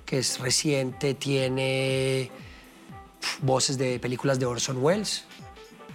que 0.04 0.18
es 0.18 0.38
reciente, 0.38 1.14
tiene 1.14 2.30
voces 3.42 3.78
de 3.78 3.98
películas 3.98 4.38
de 4.38 4.46
Orson 4.46 4.82
Welles. 4.82 5.24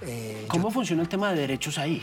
Eh, 0.02 0.42
yo 0.44 0.48
¿Cómo 0.48 0.72
funciona 0.72 1.02
el 1.02 1.10
tema 1.10 1.32
de 1.34 1.42
derechos 1.42 1.78
ahí? 1.78 2.02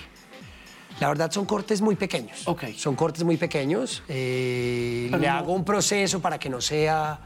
la 1.00 1.08
verdad 1.08 1.30
son 1.30 1.44
cortes 1.44 1.82
muy 1.82 1.94
pequeños. 1.94 2.48
Ok. 2.48 2.64
Son 2.76 2.94
cortes 2.96 3.22
muy 3.22 3.36
pequeños. 3.36 4.02
Eh, 4.08 5.08
le 5.10 5.18
no- 5.18 5.32
hago 5.34 5.52
un 5.52 5.62
proceso 5.64 6.20
para 6.22 6.38
que 6.38 6.48
no 6.48 6.60
sea 6.62 7.20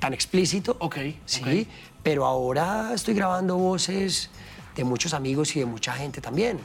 tan 0.00 0.12
explícito. 0.14 0.76
Ok, 0.80 0.96
Sí, 1.26 1.42
ok. 1.42 1.68
pero 2.02 2.26
ahora 2.26 2.90
estoy 2.92 3.14
grabando 3.14 3.56
voces 3.56 4.30
de 4.74 4.82
muchos 4.82 5.14
amigos 5.14 5.54
y 5.54 5.60
de 5.60 5.66
mucha 5.66 5.92
gente 5.92 6.20
también. 6.20 6.58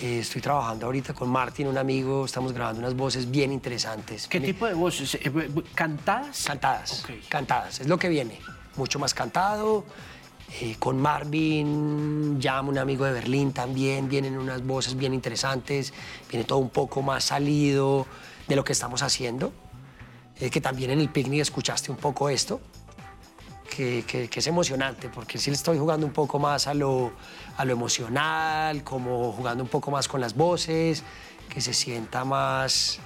Eh, 0.00 0.20
estoy 0.20 0.40
trabajando 0.40 0.86
ahorita 0.86 1.12
con 1.12 1.28
Martin, 1.28 1.66
un 1.66 1.76
amigo, 1.76 2.24
estamos 2.24 2.52
grabando 2.52 2.80
unas 2.80 2.94
voces 2.94 3.30
bien 3.30 3.52
interesantes. 3.52 4.26
¿Qué 4.28 4.40
tipo 4.40 4.66
de 4.66 4.72
voces? 4.72 5.14
Eh, 5.16 5.30
¿Cantadas? 5.74 6.44
Cantadas, 6.46 7.04
cantadas, 7.28 7.80
es 7.80 7.86
lo 7.88 7.98
que 7.98 8.08
viene. 8.08 8.38
Mucho 8.76 8.98
más 8.98 9.12
cantado. 9.12 9.84
eh, 10.60 10.74
con 10.78 10.98
Marvin, 11.00 12.40
Jam, 12.42 12.68
un 12.68 12.78
amigo 12.78 13.04
de 13.04 13.12
Berlín 13.12 13.52
también, 13.52 14.08
vienen 14.08 14.36
unas 14.36 14.64
voces 14.66 14.96
bien 14.96 15.14
interesantes, 15.14 15.92
viene 16.28 16.44
todo 16.44 16.58
un 16.58 16.70
poco 16.70 17.02
más 17.02 17.24
salido 17.24 18.06
de 18.48 18.56
lo 18.56 18.64
que 18.64 18.72
estamos 18.72 19.02
haciendo. 19.02 19.52
Eh, 20.40 20.48
que 20.50 20.60
también 20.62 20.90
en 20.90 21.00
el 21.00 21.10
picnic 21.10 21.42
escuchaste 21.42 21.92
un 21.92 21.98
poco 21.98 22.30
esto, 22.30 22.60
que, 23.74 24.04
que- 24.06 24.28
que 24.28 24.40
es 24.40 24.46
emocionante, 24.46 25.08
porque 25.08 25.38
sí 25.38 25.50
le 25.50 25.56
estoy 25.56 25.78
jugando 25.78 26.06
un 26.06 26.12
poco 26.12 26.38
más 26.38 26.66
a 26.66 26.74
lo, 26.74 27.12
a 27.56 27.64
lo 27.64 27.72
emocional, 27.72 28.82
como 28.84 29.32
jugando 29.32 29.62
un 29.64 29.70
poco 29.70 29.90
más 29.90 30.08
con 30.08 30.20
las 30.20 30.34
voces, 30.34 31.02
que 31.48 31.60
se 31.60 31.72
sienta 31.72 32.24
más, 32.24 32.98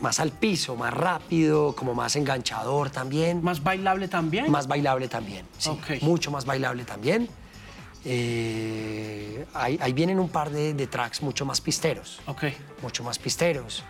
más 0.00 0.20
al 0.20 0.30
piso, 0.32 0.76
más 0.76 0.92
rápido, 0.92 1.74
como 1.74 1.94
más 1.94 2.16
enganchador 2.16 2.90
también, 2.90 3.42
¿Más 3.42 3.62
bailable 3.62 4.08
también? 4.08 4.50
más 4.50 4.66
bailable 4.66 5.08
también, 5.08 5.46
sí, 5.58 5.70
Ok. 5.70 6.02
mucho 6.02 6.30
más 6.30 6.44
bailable 6.44 6.84
también. 6.84 7.28
Eh, 8.04 9.44
ahí, 9.52 9.78
ahí 9.80 9.92
vienen 9.92 10.18
un 10.18 10.30
par 10.30 10.48
de, 10.50 10.72
de 10.72 10.86
tracks 10.86 11.20
mucho 11.22 11.44
más 11.44 11.60
pisteros 11.60 12.20
Ok. 12.26 12.44
mucho 12.82 13.04
más 13.04 13.18
pisteros. 13.18 13.84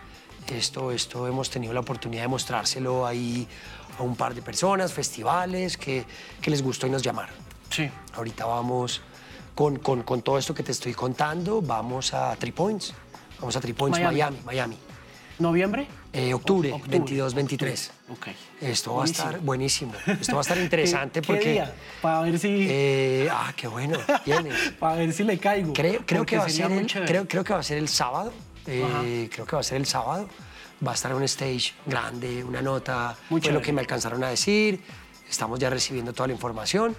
Esto, 0.47 0.91
esto 0.91 1.27
hemos 1.27 1.49
tenido 1.49 1.71
la 1.71 1.79
oportunidad 1.79 2.23
de 2.23 2.27
mostrárselo 2.27 3.05
ahí 3.07 3.47
a 4.01 4.03
un 4.03 4.15
par 4.15 4.33
de 4.33 4.41
personas, 4.41 4.91
festivales 4.91 5.77
que, 5.77 6.03
que 6.41 6.49
les 6.51 6.61
gustó 6.61 6.87
y 6.87 6.89
nos 6.89 7.01
llamaron. 7.01 7.35
Sí. 7.69 7.89
Ahorita 8.15 8.45
vamos 8.45 9.01
con, 9.55 9.77
con, 9.77 10.03
con 10.03 10.21
todo 10.21 10.37
esto 10.37 10.53
que 10.53 10.63
te 10.63 10.71
estoy 10.71 10.93
contando, 10.93 11.61
vamos 11.61 12.13
a 12.13 12.35
Three 12.35 12.51
Points. 12.51 12.93
Vamos 13.39 13.55
a 13.55 13.61
Three 13.61 13.73
Points, 13.73 13.97
Miami. 13.99 14.15
Miami, 14.15 14.37
Miami. 14.45 14.77
¿Noviembre? 15.39 15.87
Eh, 16.13 16.33
octubre, 16.33 16.71
Octubre. 16.73 16.91
22, 16.91 17.33
23. 17.33 17.91
Ok. 18.09 18.27
Esto 18.59 18.95
va 18.95 19.03
a 19.03 19.05
estar 19.05 19.39
Buenísimo. 19.39 19.93
Esto 20.05 20.33
va 20.33 20.39
a 20.39 20.41
estar 20.41 20.57
interesante 20.57 21.21
¿Qué, 21.21 21.27
porque... 21.27 21.43
¿Qué 21.43 21.51
día? 21.53 21.73
Para 22.01 22.21
ver 22.21 22.37
si, 22.37 22.67
eh, 22.69 23.29
ah, 23.31 23.53
qué 23.55 23.67
bueno, 23.67 23.97
para 24.79 24.95
ver 24.95 25.13
si 25.13 25.23
le 25.23 25.37
caigo. 25.37 25.73
Creo, 25.73 26.05
que 26.25 26.37
va 26.37 26.45
a 26.45 26.49
ser 26.49 26.71
el, 26.71 26.87
creo, 26.87 27.27
creo 27.27 27.43
que 27.43 27.53
va 27.53 27.59
a 27.59 27.63
ser 27.63 27.77
el 27.77 27.87
sábado. 27.87 28.33
eh, 28.67 29.29
creo 29.31 29.45
que 29.45 29.55
va 29.55 29.61
a 29.61 29.63
ser 29.63 29.77
el 29.77 29.85
sábado. 29.85 30.27
Va 30.85 30.91
a 30.91 30.93
estar 30.95 31.11
en 31.11 31.17
un 31.17 31.23
stage 31.23 31.73
grande, 31.85 32.43
una 32.43 32.61
nota. 32.61 33.15
Muy 33.29 33.41
fue 33.41 33.51
lo 33.51 33.61
que 33.61 33.71
me 33.71 33.81
alcanzaron 33.81 34.23
a 34.23 34.29
decir. 34.29 34.81
Estamos 35.29 35.59
ya 35.59 35.69
recibiendo 35.69 36.13
toda 36.13 36.27
la 36.27 36.33
información. 36.33 36.95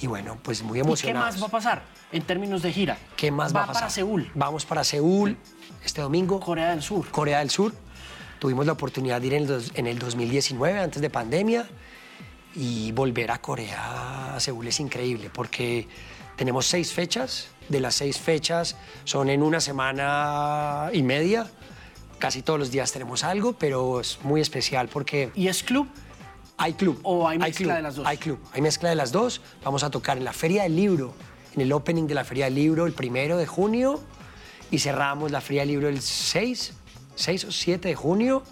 Y 0.00 0.06
bueno, 0.06 0.38
pues 0.42 0.62
muy 0.62 0.78
¿Y 0.78 0.82
qué 0.82 0.86
emocionados. 0.86 1.34
más 1.34 1.42
va 1.42 1.46
a 1.46 1.50
pasar 1.50 1.82
en 2.10 2.22
términos 2.22 2.62
de 2.62 2.72
gira? 2.72 2.98
¿Qué 3.16 3.30
más 3.30 3.54
va, 3.54 3.64
a 3.64 3.66
pasar? 3.66 3.82
para 3.82 3.90
Seúl, 3.90 4.30
Vamos 4.34 4.64
para 4.64 4.82
Seúl 4.82 5.36
este 5.84 6.00
domingo. 6.00 6.40
Corea 6.40 6.70
del 6.70 6.82
Sur. 6.82 7.08
Corea 7.10 7.40
del 7.40 7.50
Sur. 7.50 7.74
Tuvimos 8.38 8.66
la 8.66 8.72
oportunidad 8.72 9.20
de 9.20 9.26
ir 9.28 9.34
en 9.34 9.44
el, 9.44 9.70
en 9.74 9.86
el 9.86 9.98
2019, 9.98 10.80
antes 10.80 11.00
de 11.00 11.10
pandemia, 11.10 11.68
y 12.54 12.90
volver 12.92 13.30
a 13.30 13.40
Corea, 13.40 14.34
a 14.34 14.40
Seúl 14.40 14.66
es 14.66 14.80
increíble, 14.80 15.30
porque 15.32 15.86
tenemos 16.36 16.66
seis 16.66 16.92
fechas, 16.92 17.48
de 17.68 17.78
las 17.78 17.94
seis 17.94 18.18
fechas 18.18 18.76
son 19.04 19.30
en 19.30 19.42
una 19.42 19.60
semana 19.60 20.90
y 20.92 21.02
media, 21.02 21.46
casi 22.22 22.40
todos 22.40 22.56
los 22.56 22.70
días 22.70 22.92
tenemos 22.92 23.24
algo, 23.24 23.54
pero 23.54 23.98
es 23.98 24.20
muy 24.22 24.40
especial 24.40 24.86
porque 24.86 25.32
¿Y 25.34 25.48
es 25.48 25.64
club? 25.64 25.88
hay 26.56 26.74
club. 26.74 27.00
¿O 27.02 27.26
hay 27.26 27.36
mezcla 27.36 27.64
club, 27.64 27.74
de 27.74 27.82
las 27.82 27.96
dos? 27.96 28.06
Hay 28.06 28.16
club, 28.16 28.38
hay 28.52 28.62
mezcla 28.62 28.88
de 28.90 28.94
las 28.94 29.10
dos. 29.10 29.40
Vamos 29.64 29.82
a 29.82 29.90
tocar 29.90 30.18
en 30.18 30.22
la 30.22 30.32
Feria 30.32 30.62
del 30.62 30.76
Libro, 30.76 31.14
en 31.52 31.62
el 31.62 31.72
opening 31.72 32.06
de 32.06 32.14
la 32.14 32.22
Feria 32.22 32.44
del 32.44 32.54
Libro 32.54 32.86
el 32.86 32.92
primero 32.92 33.36
de 33.38 33.48
junio 33.48 34.00
y 34.70 34.78
cerramos 34.78 35.32
la 35.32 35.40
Feria 35.40 35.62
del 35.62 35.70
Libro 35.70 35.88
el 35.88 36.00
6, 36.00 36.72
6 37.16 37.44
o 37.46 37.50
7 37.50 37.88
de 37.88 37.94
junio. 37.96 38.44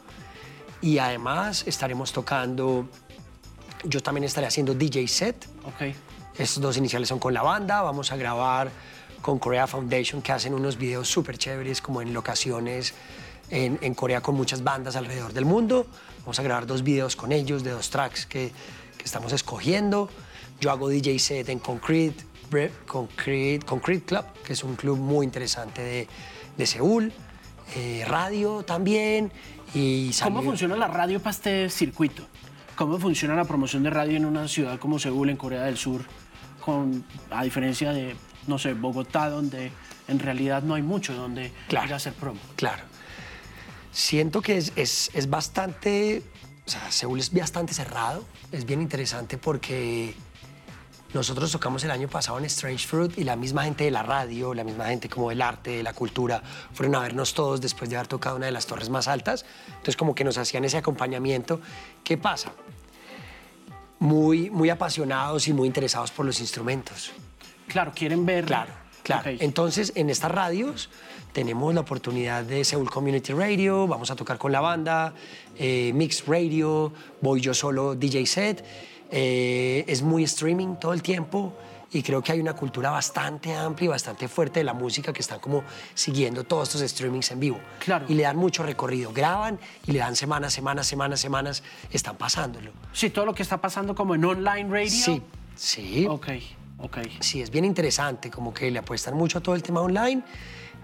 Y 0.81 0.99
además 0.99 1.63
estaremos 1.69 2.13
tocando, 2.13 2.89
yo 3.85 4.03
también 4.03 4.25
estaré 4.25 4.49
haciendo 4.49 4.75
DJ 4.75 5.07
set. 5.07 5.47
Ok. 5.65 5.95
Estos 6.37 6.61
dos 6.61 6.77
iniciales 6.77 7.09
son 7.09 7.21
con 7.21 7.33
la 7.33 7.43
banda. 7.43 7.83
Vamos 7.83 8.11
a 8.11 8.17
grabar 8.17 8.73
con 9.23 9.39
Korea 9.39 9.69
Foundation, 9.69 10.23
que 10.23 10.33
hacen 10.33 10.55
unos 10.55 10.77
videos 10.77 11.07
súper 11.07 11.39
chéveres, 11.39 11.81
como 11.81 12.03
en 12.03 12.13
locaciones 12.13 12.95
en, 13.51 13.79
en 13.83 13.95
Corea 13.95 14.21
con 14.21 14.35
muchas 14.35 14.63
bandas 14.65 14.97
alrededor 14.97 15.33
del 15.33 15.45
mundo. 15.45 15.87
Vamos 16.21 16.39
a 16.39 16.43
grabar 16.43 16.67
dos 16.67 16.83
videos 16.83 17.17
con 17.17 17.33
ellos, 17.33 17.63
de 17.65 17.71
dos 17.71 17.91
tracks 17.91 18.27
que, 18.27 18.53
que 18.97 19.05
estamos 19.05 19.33
escogiendo. 19.33 20.09
Yo 20.61 20.71
hago 20.71 20.89
DJ 20.89 21.19
set 21.19 21.49
en 21.49 21.59
Concrete, 21.59 22.25
Concrete, 22.87 23.65
Concrete 23.67 24.05
Club, 24.05 24.25
que 24.45 24.53
es 24.53 24.65
un 24.65 24.77
club 24.77 24.99
muy 24.99 25.25
interesante 25.25 25.83
de, 25.83 26.09
de 26.57 26.67
Seúl. 26.67 27.13
Eh, 27.77 28.05
radio 28.07 28.63
también. 28.63 29.33
Y 29.75 30.07
¿Cómo 30.23 30.39
salió- 30.39 30.43
funciona 30.43 30.77
la 30.77 30.89
radio 30.89 31.21
para 31.21 31.31
este 31.31 31.71
circuito? 31.71 32.27
¿Cómo 32.77 32.99
funciona 32.99 33.35
la 33.37 33.45
promoción 33.45 33.83
de 33.83 33.91
radio 33.91 34.17
en 34.17 34.25
una 34.25 34.49
ciudad 34.49 34.79
como 34.79 34.99
Seúl, 34.99 35.31
en 35.31 35.37
Corea 35.37 35.63
del 35.65 35.77
Sur, 35.77 36.03
con, 36.65 37.05
a 37.31 37.45
diferencia 37.45 37.93
de, 37.93 38.17
no 38.47 38.59
sé, 38.59 38.75
Bogotá, 38.75 39.29
donde 39.31 39.71
en 40.09 40.19
realidad 40.19 40.63
no 40.63 40.75
hay 40.75 40.83
mucho 40.83 41.15
donde 41.15 41.53
Claro. 41.69 41.87
ir 41.87 41.93
a 41.93 41.97
hacer 41.97 42.15
promo? 42.15 42.41
Claro. 42.57 42.83
Siento 43.93 44.41
que 44.43 44.57
es, 44.57 44.73
es, 44.77 45.11
es 45.15 45.29
bastante, 45.29 46.23
o 46.67 46.71
sea, 46.71 46.91
Seúl 46.91 47.19
es 47.19 47.33
bastante 47.33 47.75
cerrado, 47.75 48.25
es 48.53 48.65
bien 48.65 48.81
interesante 48.81 49.37
porque 49.37 50.15
nosotros 51.13 51.51
tocamos 51.51 51.83
el 51.83 51.91
año 51.91 52.07
pasado 52.07 52.39
en 52.39 52.45
Strange 52.45 52.87
Fruit 52.87 53.19
y 53.19 53.25
la 53.25 53.35
misma 53.35 53.65
gente 53.65 53.83
de 53.83 53.91
la 53.91 54.05
radio, 54.05 54.55
la 54.55 54.63
misma 54.63 54.87
gente 54.87 55.09
como 55.09 55.31
del 55.31 55.43
arte, 55.43 55.71
de 55.71 55.83
la 55.83 55.93
cultura, 55.93 56.41
fueron 56.73 56.95
a 56.95 57.01
vernos 57.01 57.35
todos 57.35 57.61
después 57.61 57.91
de 57.91 57.97
haber 57.97 58.07
tocado 58.07 58.37
una 58.37 58.47
de 58.47 58.53
las 58.53 58.67
torres 58.67 58.89
más 58.91 59.09
altas. 59.09 59.45
Entonces 59.69 59.97
como 59.97 60.15
que 60.15 60.23
nos 60.23 60.39
hacían 60.39 60.65
ese 60.65 60.77
acompañamiento. 60.77 61.61
¿Qué 62.05 62.17
pasa? 62.17 62.53
Muy, 63.99 64.51
muy 64.51 64.71
apasionados 64.71 65.49
y 65.49 65.53
muy 65.53 65.67
interesados 65.67 66.13
por 66.13 66.25
los 66.25 66.41
instrumentos. 66.41 67.11
Claro, 67.67 67.93
quieren 67.93 68.25
ver. 68.25 68.45
Claro, 68.45 68.73
claro. 69.03 69.33
Ok. 69.33 69.39
Entonces, 69.41 69.93
en 69.97 70.11
estas 70.11 70.31
radios 70.31 70.91
tenemos 71.33 71.75
la 71.75 71.81
oportunidad 71.81 72.45
de 72.45 72.65
Seoul 72.65 72.91
Community 72.91 73.33
Radio, 73.33 73.87
vamos 73.87 74.11
a 74.11 74.17
tocar 74.17 74.39
con 74.39 74.53
la 74.53 74.61
banda, 74.61 75.15
eh, 75.59 75.93
Mix 75.95 76.27
Radio, 76.27 76.93
voy 77.21 77.41
yo 77.41 77.55
solo 77.55 77.95
DJ 77.95 78.27
set. 78.27 78.65
eh, 79.13 79.85
es 79.89 80.03
muy 80.03 80.23
streaming 80.25 80.77
todo 80.77 80.93
el 80.93 81.03
tiempo 81.03 81.53
y 81.93 82.03
creo 82.03 82.23
que 82.23 82.31
hay 82.33 82.41
una 82.41 82.55
cultura 82.55 82.91
bastante 82.91 83.55
amplia 83.55 83.87
y 83.87 83.89
bastante 83.89 84.29
fuerte 84.29 84.61
de 84.61 84.65
la 84.65 84.73
música 84.75 85.13
que 85.13 85.21
están 85.21 85.41
como 85.41 85.65
siguiendo 85.95 86.45
todos 86.45 86.69
estos 86.69 86.89
streamings 86.89 87.31
en 87.33 87.41
vivo. 87.41 87.59
Claro. 87.85 88.07
Y 88.09 88.15
le 88.15 88.23
dan 88.23 88.37
mucho 88.37 88.63
recorrido, 88.63 89.13
graban 89.13 89.59
y 89.87 89.93
le 89.93 89.99
dan 89.99 90.15
semanas, 90.15 90.53
semanas, 90.53 90.87
semanas, 90.87 91.21
semanas, 91.21 91.63
están 91.91 92.17
pasándolo. 92.17 92.71
Sí, 92.93 93.11
todo 93.11 93.27
lo 93.27 93.35
que 93.35 93.43
está 93.43 93.61
pasando 93.61 93.95
como 93.95 94.15
en 94.15 94.25
online 94.25 94.69
radio. 94.71 94.91
Sí, 94.91 95.23
sí. 95.57 96.07
Ok, 96.09 96.29
ok. 96.79 96.99
Sí, 97.19 97.43
es 97.43 97.51
bien 97.51 97.65
interesante, 97.65 98.31
como 98.31 98.55
que 98.55 98.71
le 98.71 98.79
apuestan 98.79 99.17
mucho 99.17 99.39
a 99.39 99.41
todo 99.41 99.57
el 99.57 99.63
tema 99.65 99.81
online 99.81 100.23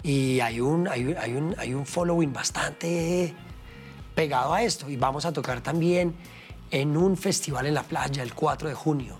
y 0.03 0.41
hay 0.41 0.61
un, 0.61 0.89
hay, 0.89 1.15
hay 1.19 1.33
un, 1.35 1.55
hay 1.59 1.75
un 1.75 1.85
following 1.87 2.33
bastante 2.33 3.35
pegado 4.15 4.55
a 4.55 4.63
esto. 4.63 4.89
Y 4.89 4.97
vamos 4.97 5.25
a 5.25 5.33
tocar 5.33 5.61
también 5.61 6.15
en 6.71 6.97
un 6.97 7.17
festival 7.17 7.67
en 7.67 7.75
la 7.75 7.83
playa 7.83 8.23
el 8.23 8.35
4 8.35 8.69
de 8.69 8.75
junio, 8.75 9.17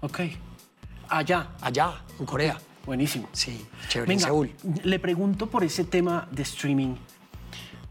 Ok. 0.00 0.20
Allá. 1.08 1.48
allá, 1.60 2.02
en 2.18 2.26
Corea. 2.26 2.58
Buenísimo. 2.86 3.28
Sí, 3.32 3.66
chévere, 3.88 4.12
en 4.12 4.18
Venga, 4.18 4.28
Seúl. 4.28 4.52
le 4.84 4.98
pregunto 4.98 5.48
por 5.48 5.62
ese 5.64 5.84
tema 5.84 6.26
de 6.30 6.42
streaming, 6.42 6.94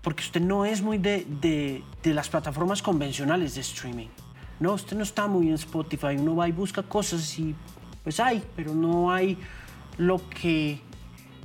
porque 0.02 0.24
usted 0.24 0.42
no 0.42 0.66
es 0.66 0.82
muy 0.82 0.98
de, 0.98 1.26
de- 1.42 1.84
de 2.02 2.14
las 2.14 2.28
plataformas 2.30 2.82
convencionales 2.82 3.56
de 3.56 3.62
streaming. 3.62 4.08
No, 4.60 4.74
usted 4.74 4.98
no 4.98 5.04
está 5.04 5.28
muy 5.28 5.50
en 5.50 5.54
Spotify, 5.56 6.16
uno 6.18 6.36
va 6.36 6.48
y 6.50 6.52
busca 6.54 6.82
cosas 6.84 7.38
y 7.40 7.54
pues 8.04 8.20
hay, 8.20 8.44
pero 8.56 8.74
no 8.74 9.12
hay 9.12 9.38
lo 9.98 10.22
que 10.30 10.82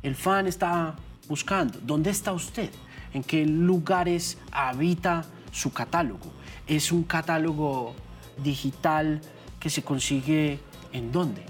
el 0.05 0.15
fan 0.15 0.47
está 0.47 0.95
buscando. 1.29 1.79
¿Dónde 1.83 2.11
está 2.11 2.33
usted? 2.33 2.71
¿En 3.13 3.25
qué 3.25 3.45
lugares 3.47 4.39
habita 4.53 5.25
su 5.51 5.73
catálogo? 5.73 6.31
¿Es 6.67 6.93
un 6.93 7.03
catálogo 7.05 7.95
digital 8.37 9.21
que 9.59 9.71
se 9.71 9.83
consigue 9.83 10.61
en 10.93 11.11
dónde? 11.11 11.43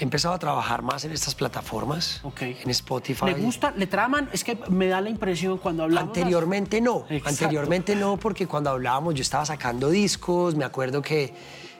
He 0.00 0.02
empezado 0.02 0.34
a 0.34 0.38
trabajar 0.38 0.82
más 0.82 1.04
en 1.04 1.12
estas 1.12 1.34
plataformas, 1.34 2.20
Ok. 2.24 2.42
en 2.42 2.70
Spotify. 2.70 3.26
¿Le 3.26 3.34
gusta? 3.34 3.72
¿Le 3.76 3.86
traman? 3.86 4.28
Es 4.32 4.42
que 4.42 4.58
me 4.70 4.88
da 4.88 5.00
la 5.00 5.10
impresión 5.10 5.58
cuando 5.58 5.84
hablamos... 5.84 6.08
Anteriormente 6.16 6.80
no, 6.80 7.04
Exacto. 7.10 7.28
anteriormente 7.28 7.94
no, 7.94 8.16
porque 8.16 8.46
cuando 8.48 8.70
hablábamos 8.70 9.14
yo 9.14 9.22
estaba 9.22 9.44
sacando 9.44 9.90
discos, 9.90 10.56
me 10.56 10.64
acuerdo 10.64 11.02
que, 11.02 11.34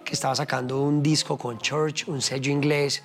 que 0.04 0.12
estaba 0.12 0.37
sacando 0.37 0.82
un 0.82 1.02
disco 1.02 1.37
con 1.38 1.58
Church, 1.58 2.06
un 2.06 2.20
sello 2.20 2.52
inglés, 2.52 3.02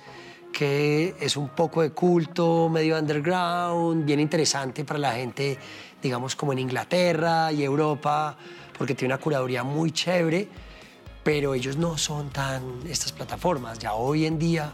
que 0.52 1.14
es 1.20 1.36
un 1.36 1.50
poco 1.50 1.82
de 1.82 1.90
culto, 1.90 2.68
medio 2.68 2.98
underground, 2.98 4.04
bien 4.04 4.20
interesante 4.20 4.84
para 4.84 4.98
la 4.98 5.12
gente, 5.12 5.58
digamos, 6.02 6.34
como 6.34 6.52
en 6.52 6.60
Inglaterra 6.60 7.52
y 7.52 7.62
Europa, 7.62 8.36
porque 8.76 8.94
tiene 8.94 9.14
una 9.14 9.22
curaduría 9.22 9.62
muy 9.62 9.92
chévere, 9.92 10.48
pero 11.22 11.54
ellos 11.54 11.76
no 11.76 11.98
son 11.98 12.30
tan 12.30 12.80
estas 12.88 13.12
plataformas. 13.12 13.78
Ya 13.78 13.94
hoy 13.94 14.26
en 14.26 14.38
día 14.38 14.72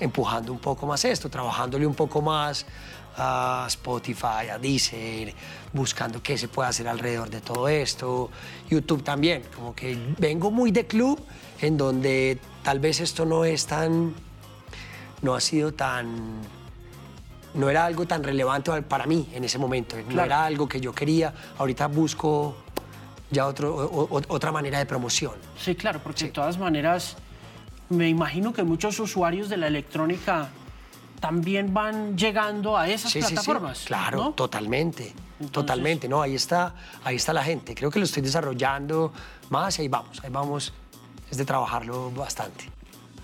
empujando 0.00 0.52
un 0.52 0.58
poco 0.58 0.86
más 0.86 1.04
esto, 1.04 1.28
trabajándole 1.28 1.86
un 1.86 1.94
poco 1.94 2.20
más 2.20 2.66
a 3.16 3.64
Spotify, 3.68 4.48
a 4.52 4.58
Deezer, 4.58 5.32
buscando 5.72 6.22
qué 6.22 6.36
se 6.36 6.48
puede 6.48 6.68
hacer 6.68 6.88
alrededor 6.88 7.30
de 7.30 7.40
todo 7.40 7.68
esto. 7.68 8.30
YouTube 8.68 9.02
también, 9.02 9.42
como 9.54 9.74
que 9.74 9.96
vengo 10.18 10.50
muy 10.50 10.72
de 10.72 10.86
club, 10.86 11.20
en 11.60 11.76
donde 11.76 12.38
tal 12.62 12.80
vez 12.80 13.00
esto 13.00 13.24
no 13.24 13.44
es 13.44 13.66
tan, 13.66 14.14
no 15.24 15.34
ha 15.34 15.40
sido 15.40 15.72
tan, 15.72 16.42
no 17.54 17.70
era 17.70 17.86
algo 17.86 18.06
tan 18.06 18.22
relevante 18.22 18.82
para 18.82 19.06
mí 19.06 19.26
en 19.32 19.42
ese 19.44 19.58
momento, 19.58 19.96
no 19.96 20.02
Claro. 20.08 20.26
era 20.26 20.44
algo 20.44 20.68
que 20.68 20.80
yo 20.80 20.92
quería. 20.92 21.32
Ahorita 21.58 21.86
busco 21.88 22.56
ya 23.30 23.46
otro, 23.46 23.74
o- 23.74 24.04
o- 24.18 24.22
otra 24.28 24.52
manera 24.52 24.78
de 24.78 24.86
promoción. 24.86 25.32
Sí, 25.58 25.74
claro, 25.74 25.98
porque 26.04 26.26
de 26.26 26.30
todas 26.30 26.58
maneras 26.58 27.16
me 27.88 28.08
imagino 28.08 28.52
que 28.52 28.62
muchos 28.64 29.00
usuarios 29.00 29.48
de 29.48 29.56
la 29.56 29.66
electrónica 29.68 30.50
también 31.20 31.72
van 31.72 32.18
llegando 32.18 32.76
a 32.76 32.86
esas 32.86 33.10
Sí, 33.10 33.22
sí, 33.22 33.28
sí. 33.28 33.32
plataformas. 33.34 33.84
Claro, 33.86 34.18
¿no? 34.18 34.32
totalmente. 34.32 35.14
Entonces- 35.40 35.52
Totalmente, 35.52 36.06
no, 36.06 36.20
ahí 36.20 36.34
está, 36.34 36.74
ahí 37.02 37.16
está 37.16 37.32
la 37.32 37.42
gente. 37.42 37.74
Creo 37.74 37.90
que 37.90 37.98
lo 37.98 38.04
estoy 38.04 38.22
desarrollando 38.22 39.10
más 39.48 39.78
y 39.78 39.82
ahí 39.82 39.88
vamos, 39.88 40.20
ahí 40.22 40.30
vamos. 40.30 40.72
Es 41.30 41.38
de 41.38 41.44
trabajarlo 41.46 42.10
bastante. 42.10 42.66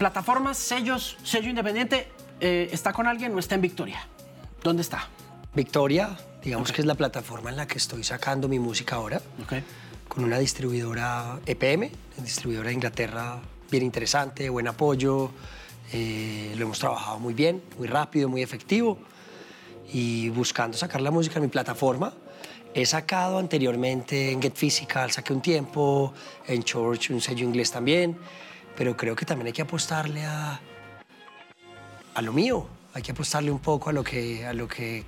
Plataformas, 0.05 0.57
sellos, 0.57 1.19
sello 1.25 1.51
independiente, 1.51 2.09
eh, 2.41 2.71
¿está 2.73 2.91
con 2.91 3.07
alguien 3.07 3.35
o 3.35 3.39
está 3.39 3.55
en 3.57 3.61
Victoria? 3.61 4.07
¿Dónde 4.63 4.81
está? 4.81 5.07
Victoria, 5.55 6.17
digamos 6.43 6.73
que 6.73 6.81
es 6.81 6.87
la 6.87 6.95
plataforma 6.95 7.51
en 7.51 7.59
la 7.59 7.67
que 7.67 7.77
estoy 7.77 8.03
sacando 8.03 8.49
mi 8.49 8.59
música 8.59 8.97
ahora, 8.97 9.21
Ok. 9.43 9.57
con 10.09 10.25
una 10.25 10.39
distribuidora 10.39 11.39
EPM, 11.45 11.91
distribuidora 12.17 12.69
de 12.69 12.75
Inglaterra 12.77 13.41
bien 13.71 13.83
interesante, 13.85 14.49
buen 14.49 14.69
apoyo. 14.69 15.33
eh, 15.93 16.55
lo 16.57 16.65
hemos 16.65 16.79
trabajado 16.79 17.19
muy 17.19 17.35
bien, 17.35 17.63
muy 17.77 17.87
rápido, 17.87 18.27
muy 18.31 18.41
efectivo. 18.43 18.97
y 19.93 20.31
buscando 20.31 20.79
sacar 20.79 21.03
la 21.03 21.11
música 21.11 21.37
en 21.37 21.43
mi 21.43 21.49
plataforma. 21.49 22.15
He 22.73 22.87
sacado 22.87 23.37
anteriormente 23.39 24.31
en 24.31 24.41
Get 24.41 24.55
Physical, 24.55 25.11
saqué 25.11 25.33
un 25.35 25.43
tiempo, 25.43 26.15
en 26.47 26.63
Church 26.63 27.11
un 27.11 27.21
sello 27.21 27.45
inglés 27.45 27.71
también, 27.73 28.17
pero 28.77 28.97
creo 28.97 29.15
que 29.17 29.25
también 29.27 29.49
hay 29.49 29.53
que 29.53 29.63
apostarle 29.63 30.25
a, 30.25 30.61
a 32.15 32.23
lo 32.23 32.33
mío, 32.33 32.67
hay 32.95 33.03
que 33.03 33.13
apostarle 33.13 33.51
un 33.51 33.59
poco 33.61 33.91
a 33.91 33.93
lo 33.93 34.03
que, 34.03 34.47
a 34.47 34.53
lo 34.53 34.67
que 34.69 35.05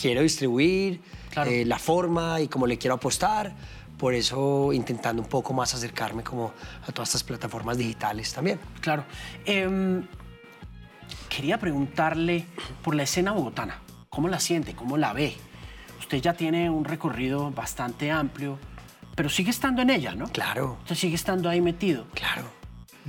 quiero 0.00 0.22
distribuir, 0.22 1.00
Claro. 1.30 1.50
eh, 1.50 1.64
la 1.64 1.78
forma 1.78 2.40
y 2.40 2.48
cómo 2.48 2.66
le 2.66 2.76
quiero 2.78 2.94
apostar. 2.94 3.52
Por 3.98 4.14
eso 4.14 4.72
intentando 4.72 5.22
un 5.22 5.28
poco 5.28 5.52
más 5.54 5.74
acercarme 5.74 6.22
como 6.24 6.52
a 6.86 6.92
todas 6.92 7.10
estas 7.10 7.22
plataformas 7.22 7.78
digitales 7.78 8.32
también. 8.34 8.58
Claro. 8.80 9.04
Em, 9.46 10.04
quería 11.28 11.58
preguntarle 11.58 12.44
por 12.82 12.94
la 12.96 13.04
escena 13.04 13.30
bogotana. 13.32 13.78
¿Cómo 14.08 14.28
la 14.28 14.40
siente? 14.40 14.74
¿Cómo 14.74 14.96
la 14.96 15.12
ve? 15.12 15.36
Usted 16.00 16.18
ya 16.20 16.34
tiene 16.34 16.68
un 16.68 16.84
recorrido 16.84 17.50
bastante 17.52 18.10
amplio, 18.10 18.58
pero 19.14 19.28
sigue 19.28 19.50
estando 19.50 19.82
en 19.82 19.90
ella, 19.90 20.14
¿no? 20.14 20.26
Claro, 20.28 20.78
Usted 20.82 20.94
sigue 20.96 21.14
estando 21.14 21.48
ahí 21.48 21.60
metido. 21.60 22.06
claro. 22.14 22.44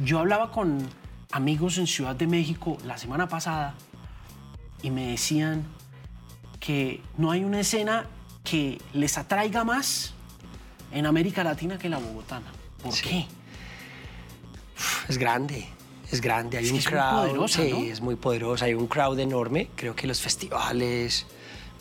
Yo 0.04 0.18
hablaba 0.20 0.52
con 0.52 0.88
amigos 1.32 1.78
en 1.78 1.86
Ciudad 1.86 2.16
de 2.16 2.26
México 2.26 2.78
la 2.84 2.98
semana 2.98 3.28
pasada 3.28 3.76
y 4.82 4.90
me 4.90 5.08
decían 5.12 5.66
que 6.60 7.02
no 7.18 7.30
hay 7.32 7.44
una 7.44 7.60
escena 7.60 8.08
que 8.44 8.82
les 8.94 9.18
atraiga 9.20 9.64
más 9.64 10.14
en 10.92 11.06
América 11.06 11.44
Latina 11.44 11.78
que 11.78 11.90
la 11.90 12.00
bogotana. 12.00 12.48
¿Por 12.82 12.92
Sí. 12.94 13.04
qué? 13.08 13.28
Es 15.08 15.18
grande, 15.18 15.68
es 16.12 16.22
grande. 16.22 16.58
Hay 16.58 16.66
Es 16.66 16.72
un 16.72 16.78
que 16.78 16.82
es 16.82 16.92
muy 16.92 17.00
crowd. 17.00 17.22
poderosa, 17.28 17.62
sí, 17.62 17.72
¿no? 17.72 17.78
es 17.80 18.02
muy 18.02 18.16
poderosa. 18.16 18.66
Hay 18.66 18.74
un 18.74 18.88
crowd 18.88 19.20
enorme. 19.20 19.70
Creo 19.76 19.96
que 19.96 20.08
los 20.08 20.22
festivales, 20.22 21.26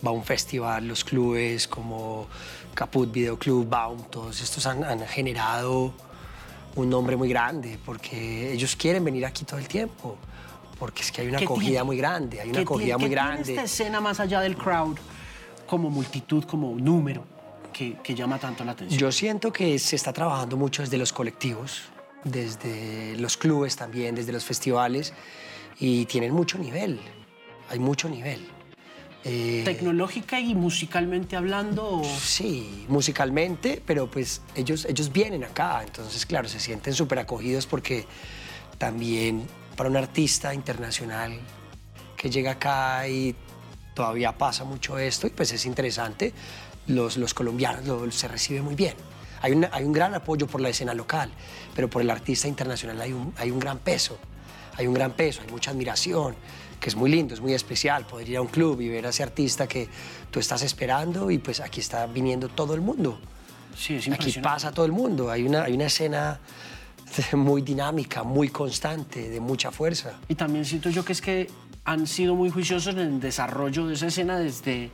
va 0.04 0.10
a 0.10 0.12
un 0.12 0.24
festival, 0.24 0.86
los 0.86 1.04
clubes 1.04 1.66
como 1.66 2.26
Caput 2.74 3.10
Video 3.12 3.38
Club, 3.38 3.68
Baum, 3.68 4.02
todos 4.10 4.40
estos 4.40 4.66
han, 4.66 4.82
han 4.84 5.00
generado 5.06 5.92
un 6.74 6.88
nombre 6.88 7.16
muy 7.16 7.28
grande 7.28 7.78
porque 7.84 8.52
ellos 8.52 8.74
quieren 8.76 9.04
venir 9.04 9.26
aquí 9.26 9.44
todo 9.44 9.58
el 9.58 9.68
tiempo. 9.68 10.16
Porque 10.78 11.02
es 11.02 11.12
que 11.12 11.20
hay 11.20 11.28
una 11.28 11.38
¿Qué 11.38 11.44
acogida 11.44 11.68
tiene? 11.68 11.84
muy 11.84 11.96
grande, 11.96 12.40
hay 12.40 12.48
una 12.48 12.58
¿Qué 12.58 12.62
acogida 12.62 12.96
tiene- 12.96 12.98
muy 12.98 13.04
qué 13.10 13.14
tiene 13.14 13.28
grande. 13.30 13.52
esta 13.52 13.62
escena 13.64 14.00
más 14.00 14.18
allá 14.18 14.40
del 14.40 14.56
crowd, 14.56 14.96
como 15.66 15.90
multitud, 15.90 16.42
como 16.44 16.74
número, 16.76 17.22
que, 17.72 17.98
que 18.02 18.14
llama 18.16 18.38
tanto 18.38 18.64
la 18.64 18.72
atención? 18.72 18.98
Yo 18.98 19.12
siento 19.12 19.52
que 19.52 19.78
se 19.78 19.94
está 19.94 20.12
trabajando 20.12 20.56
mucho 20.56 20.82
desde 20.82 20.98
los 20.98 21.12
colectivos, 21.12 21.82
desde 22.24 23.16
los 23.18 23.36
clubes 23.36 23.76
también, 23.76 24.16
desde 24.16 24.32
los 24.32 24.44
festivales, 24.44 25.12
y 25.78 26.04
tienen 26.06 26.32
mucho 26.32 26.58
nivel, 26.58 26.98
hay 27.70 27.78
mucho 27.78 28.08
nivel. 28.08 28.48
Eh, 29.24 29.62
Tecnológica 29.64 30.40
y 30.40 30.54
musicalmente 30.54 31.36
hablando, 31.36 32.00
o- 32.00 32.04
Sí, 32.20 32.84
musicalmente, 32.88 33.80
pero 33.86 34.10
pues 34.10 34.42
ellos, 34.56 34.84
ellos 34.84 35.12
vienen 35.12 35.44
acá, 35.44 35.82
entonces 35.86 36.26
claro, 36.26 36.48
se 36.48 36.58
sienten 36.58 36.92
súper 36.92 37.20
acogidos 37.20 37.66
porque 37.66 38.04
también 38.78 39.46
para 39.76 39.88
un 39.88 39.96
artista 39.96 40.52
internacional 40.54 41.38
que 42.16 42.30
llega 42.30 42.52
acá 42.52 43.06
y 43.06 43.36
todavía 43.94 44.36
pasa 44.36 44.64
mucho 44.64 44.98
esto, 44.98 45.28
y 45.28 45.30
pues 45.30 45.52
es 45.52 45.66
interesante, 45.66 46.32
los, 46.88 47.16
los 47.16 47.32
colombianos 47.32 47.84
lo- 47.86 48.10
se 48.10 48.26
recibe 48.26 48.60
muy 48.62 48.74
bien. 48.74 48.94
Hay, 49.40 49.52
una- 49.52 49.70
hay 49.72 49.84
un 49.84 49.92
gran 49.92 50.14
apoyo 50.14 50.46
por 50.48 50.60
la 50.60 50.68
escena 50.70 50.94
local, 50.94 51.30
pero 51.76 51.88
por 51.88 52.02
el 52.02 52.10
artista 52.10 52.48
internacional 52.48 53.00
hay 53.00 53.12
un, 53.12 53.32
hay 53.36 53.50
un 53.52 53.60
gran 53.60 53.78
peso, 53.78 54.18
hay 54.76 54.86
un 54.88 54.94
gran 54.94 55.12
peso, 55.12 55.42
hay 55.42 55.50
mucha 55.52 55.70
admiración, 55.70 56.34
que 56.82 56.88
es 56.88 56.96
muy 56.96 57.12
lindo, 57.12 57.32
es 57.32 57.40
muy 57.40 57.54
especial 57.54 58.04
poder 58.04 58.28
ir 58.28 58.36
a 58.38 58.42
un 58.42 58.48
club 58.48 58.80
y 58.80 58.88
ver 58.88 59.06
a 59.06 59.10
ese 59.10 59.22
artista 59.22 59.68
que 59.68 59.88
tú 60.32 60.40
estás 60.40 60.62
esperando 60.62 61.30
y 61.30 61.38
pues 61.38 61.60
aquí 61.60 61.78
está 61.78 62.04
viniendo 62.06 62.48
todo 62.48 62.74
el 62.74 62.80
mundo. 62.80 63.20
sí, 63.76 63.94
es 63.94 64.08
Aquí 64.08 64.32
pasa 64.42 64.72
todo 64.72 64.84
el 64.84 64.90
mundo, 64.90 65.30
hay 65.30 65.44
una, 65.44 65.62
hay 65.62 65.74
una 65.74 65.86
escena 65.86 66.40
muy 67.34 67.62
dinámica, 67.62 68.24
muy 68.24 68.48
constante, 68.48 69.30
de 69.30 69.38
mucha 69.38 69.70
fuerza. 69.70 70.18
Y 70.28 70.34
también 70.34 70.64
siento 70.64 70.90
yo 70.90 71.04
que 71.04 71.12
es 71.12 71.20
que 71.20 71.48
han 71.84 72.08
sido 72.08 72.34
muy 72.34 72.50
juiciosos 72.50 72.94
en 72.94 73.00
el 73.00 73.20
desarrollo 73.20 73.86
de 73.86 73.94
esa 73.94 74.08
escena 74.08 74.36
desde 74.36 74.90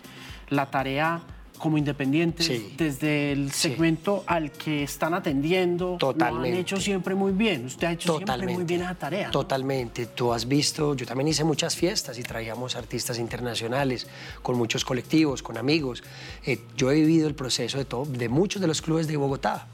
la 0.51 0.71
tarea 0.71 1.23
como 1.59 1.77
independientes, 1.79 2.47
Sí. 2.47 2.75
desde 2.77 3.33
el 3.33 3.53
Sí. 3.53 3.69
segmento 3.71 4.25
al 4.27 4.51
que 4.53 4.85
están 4.85 5.13
atendiendo. 5.15 5.87
Lo 5.87 5.93
han 5.95 5.99
Totalmente. 5.99 6.61
hecho 6.61 6.77
siempre 6.79 7.15
muy 7.15 7.33
bien. 7.33 7.67
Usted 7.67 7.87
ha 7.89 7.93
hecho 7.93 8.09
siempre 8.13 8.25
Totalmente. 8.27 8.55
muy 8.55 8.65
bien 8.65 8.81
esa 8.83 8.95
tarea. 8.95 9.27
¿no? 9.27 9.33
Totalmente. 9.33 10.07
Tú 10.07 10.33
has 10.33 10.47
visto, 10.49 10.95
yo 10.95 11.05
también 11.07 11.29
hice 11.29 11.45
muchas 11.45 11.77
fiestas 11.77 12.19
y 12.19 12.23
traíamos 12.23 12.77
artistas 12.77 13.19
internacionales 13.19 14.07
con 14.43 14.57
muchos 14.57 14.85
colectivos, 14.85 15.43
con 15.43 15.59
amigos. 15.59 16.03
Eh, 16.47 16.61
yo 16.77 16.91
he 16.91 16.95
vivido 16.95 17.29
el 17.29 17.35
proceso 17.35 17.79
de, 17.79 17.85
todo, 17.85 18.05
de 18.07 18.29
muchos 18.29 18.63
de 18.63 18.69
los 18.69 18.81
clubes 18.81 19.07
de 19.09 19.17
Bogotá. 19.17 19.67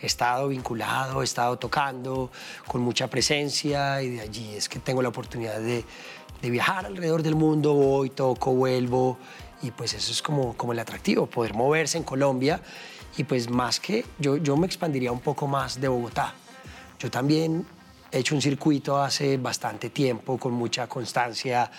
He 0.00 0.06
estado 0.06 0.46
vinculado, 0.48 1.22
he 1.22 1.24
estado 1.24 1.58
tocando 1.58 2.30
con 2.66 2.80
mucha 2.80 3.08
presencia 3.08 4.00
y 4.02 4.10
de 4.10 4.20
allí 4.20 4.54
es 4.54 4.68
que 4.68 4.78
tengo 4.78 5.02
la 5.02 5.08
oportunidad 5.08 5.58
de, 5.60 5.84
de 6.40 6.50
viajar 6.50 6.86
alrededor 6.86 7.22
del 7.24 7.34
mundo. 7.34 7.74
Voy, 7.74 8.10
toco, 8.10 8.52
vuelvo 8.54 9.18
y 9.62 9.70
pues 9.70 9.94
eso 9.94 10.12
es 10.12 10.22
como, 10.22 10.56
como 10.56 10.72
el 10.72 10.78
atractivo, 10.78 11.26
poder 11.26 11.54
moverse 11.54 11.98
en 11.98 12.04
Colombia 12.04 12.60
y 13.16 13.24
pues 13.24 13.50
más 13.50 13.80
que 13.80 14.04
yo, 14.18 14.36
yo 14.36 14.56
me 14.56 14.66
expandiría 14.66 15.10
un 15.12 15.20
poco 15.20 15.46
más 15.46 15.80
de 15.80 15.88
Bogotá. 15.88 16.34
Yo 16.98 17.10
también 17.10 17.66
he 18.10 18.18
hecho 18.20 18.34
un 18.34 18.40
circuito 18.42 19.00
hace 19.02 19.36
bastante 19.36 19.90
tiempo 19.90 20.38
con 20.38 20.52
mucha 20.52 20.86
constancia, 20.86 21.70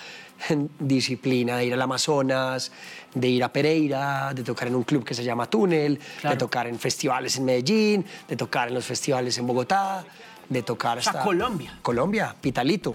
disciplina 0.79 1.57
de 1.57 1.65
ir 1.65 1.73
al 1.73 1.81
Amazonas, 1.81 2.71
de 3.13 3.27
ir 3.27 3.43
a 3.43 3.51
Pereira, 3.51 4.33
de 4.33 4.43
tocar 4.43 4.67
en 4.67 4.75
un 4.75 4.83
club 4.83 5.03
que 5.03 5.13
se 5.13 5.23
llama 5.23 5.49
Túnel, 5.49 5.99
Claro. 6.21 6.35
de 6.35 6.39
tocar 6.39 6.67
en 6.67 6.77
festivales 6.79 7.37
en 7.37 7.45
Medellín, 7.45 8.05
de 8.27 8.35
tocar 8.35 8.67
en 8.69 8.73
los 8.73 8.85
festivales 8.85 9.37
en 9.37 9.47
Bogotá, 9.47 10.05
de 10.47 10.63
tocar 10.63 10.97
O 10.97 11.01
sea, 11.01 11.11
hasta 11.11 11.23
Colombia. 11.23 11.77
Colombia, 11.81 12.35
Pitalito, 12.39 12.93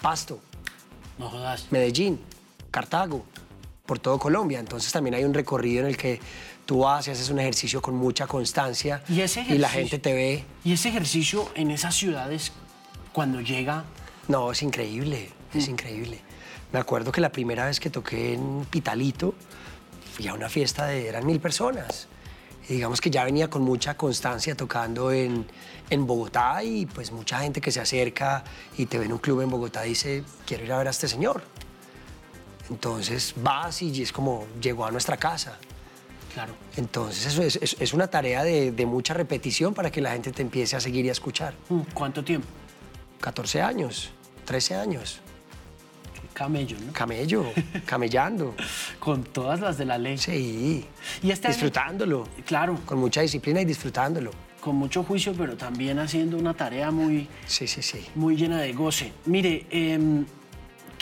Pasto, 0.00 0.40
No 1.18 1.28
jodas. 1.28 1.66
Medellín, 1.70 2.20
Cartago, 2.70 3.24
por 3.86 3.98
todo 3.98 4.18
Colombia. 4.18 4.58
Entonces 4.60 4.92
también 4.92 5.14
hay 5.14 5.24
un 5.24 5.34
recorrido 5.34 5.82
en 5.82 5.88
el 5.88 5.96
que 5.96 6.20
tú 6.66 6.80
vas 6.80 7.06
y 7.08 7.10
haces 7.10 7.28
un 7.30 7.38
ejercicio 7.38 7.82
con 7.82 7.94
mucha 7.94 8.26
constancia 8.26 9.02
Y 9.08 9.20
ese 9.20 9.40
la 9.40 9.68
ejercicio- 9.68 9.68
gente 9.70 9.98
te 9.98 10.12
ve. 10.14 10.44
Y 10.64 10.72
ese 10.72 10.88
ejercicio 10.88 11.50
en 11.54 11.70
esas 11.70 11.94
ciudades, 11.94 12.52
cuando 13.12 13.40
llega, 13.40 13.84
No, 14.28 14.52
es 14.52 14.62
increíble, 14.62 15.30
es 15.52 15.66
increíble. 15.68 16.20
Me 16.72 16.78
acuerdo 16.78 17.10
que 17.10 17.20
la 17.20 17.32
primera 17.32 17.66
vez 17.66 17.80
que 17.80 17.90
toqué 17.90 18.34
en 18.34 18.64
Pitalito, 18.70 19.34
fui 20.14 20.28
a 20.28 20.34
una 20.34 20.48
fiesta 20.48 20.86
de, 20.86 21.08
eran 21.08 21.26
mil 21.26 21.40
personas. 21.40 22.06
Y 22.68 22.74
digamos 22.74 23.00
que 23.00 23.10
ya 23.10 23.24
venía 23.24 23.50
con 23.50 23.62
mucha 23.62 23.96
constancia 23.96 24.54
tocando 24.54 25.10
en, 25.10 25.44
en 25.90 26.06
Bogotá 26.06 26.62
y 26.62 26.86
pues 26.86 27.10
mucha 27.10 27.40
gente 27.40 27.60
que 27.60 27.72
se 27.72 27.80
acerca 27.80 28.44
y 28.78 28.86
te 28.86 28.98
ve 29.00 29.06
en 29.06 29.12
un 29.12 29.18
club 29.18 29.40
en 29.40 29.50
Bogotá 29.50 29.82
dice, 29.82 30.22
quiero 30.46 30.64
ir 30.64 30.72
a 30.72 30.78
ver 30.78 30.86
a 30.86 30.90
este 30.92 31.08
señor. 31.08 31.42
Entonces 32.70 33.34
vas 33.36 33.82
y 33.82 34.02
es 34.02 34.12
como 34.12 34.46
llegó 34.60 34.86
a 34.86 34.90
nuestra 34.90 35.16
casa. 35.16 35.58
claro. 36.34 36.54
Entonces 36.76 37.26
eso 37.26 37.42
es, 37.42 37.56
es- 37.56 37.76
es 37.78 37.92
una 37.92 38.06
tarea 38.08 38.42
de, 38.42 38.72
de 38.72 38.86
mucha 38.86 39.12
repetición 39.14 39.74
para 39.74 39.90
que 39.90 40.00
la 40.00 40.12
gente 40.12 40.32
te 40.32 40.40
empiece 40.42 40.76
a 40.76 40.80
seguir 40.80 41.04
y 41.04 41.08
a 41.10 41.12
escuchar. 41.12 41.54
Mm, 41.68 41.80
¿Cuánto 41.92 42.24
tiempo? 42.24 42.46
14 43.20 43.60
años. 43.60 44.10
13 44.46 44.74
años. 44.76 45.20
Camello, 46.32 46.76
¿no? 46.86 46.92
Camello, 46.92 47.44
camellando. 47.86 48.54
Con 48.98 49.22
todas 49.24 49.60
las 49.60 49.76
de 49.76 49.84
la 49.84 49.98
ley. 49.98 50.16
Sí. 50.16 50.86
Y 51.22 51.30
este 51.30 51.48
año- 51.48 51.54
disfrutándolo. 51.54 52.26
Claro, 52.46 52.78
Con 52.86 52.98
mucha 52.98 53.20
disciplina 53.20 53.60
y 53.60 53.64
disfrutándolo. 53.66 54.30
con 54.60 54.76
mucho 54.76 55.02
juicio, 55.04 55.34
pero 55.36 55.56
también 55.56 55.98
haciendo 55.98 56.36
una 56.38 56.54
tarea 56.54 56.90
muy, 56.92 57.28
Sí, 57.46 57.66
sí, 57.66 57.82
sí. 57.82 58.06
muy 58.14 58.36
llena 58.36 58.60
de 58.62 58.72
goce. 58.72 59.12
Mire, 59.26 59.66
em, 59.70 60.24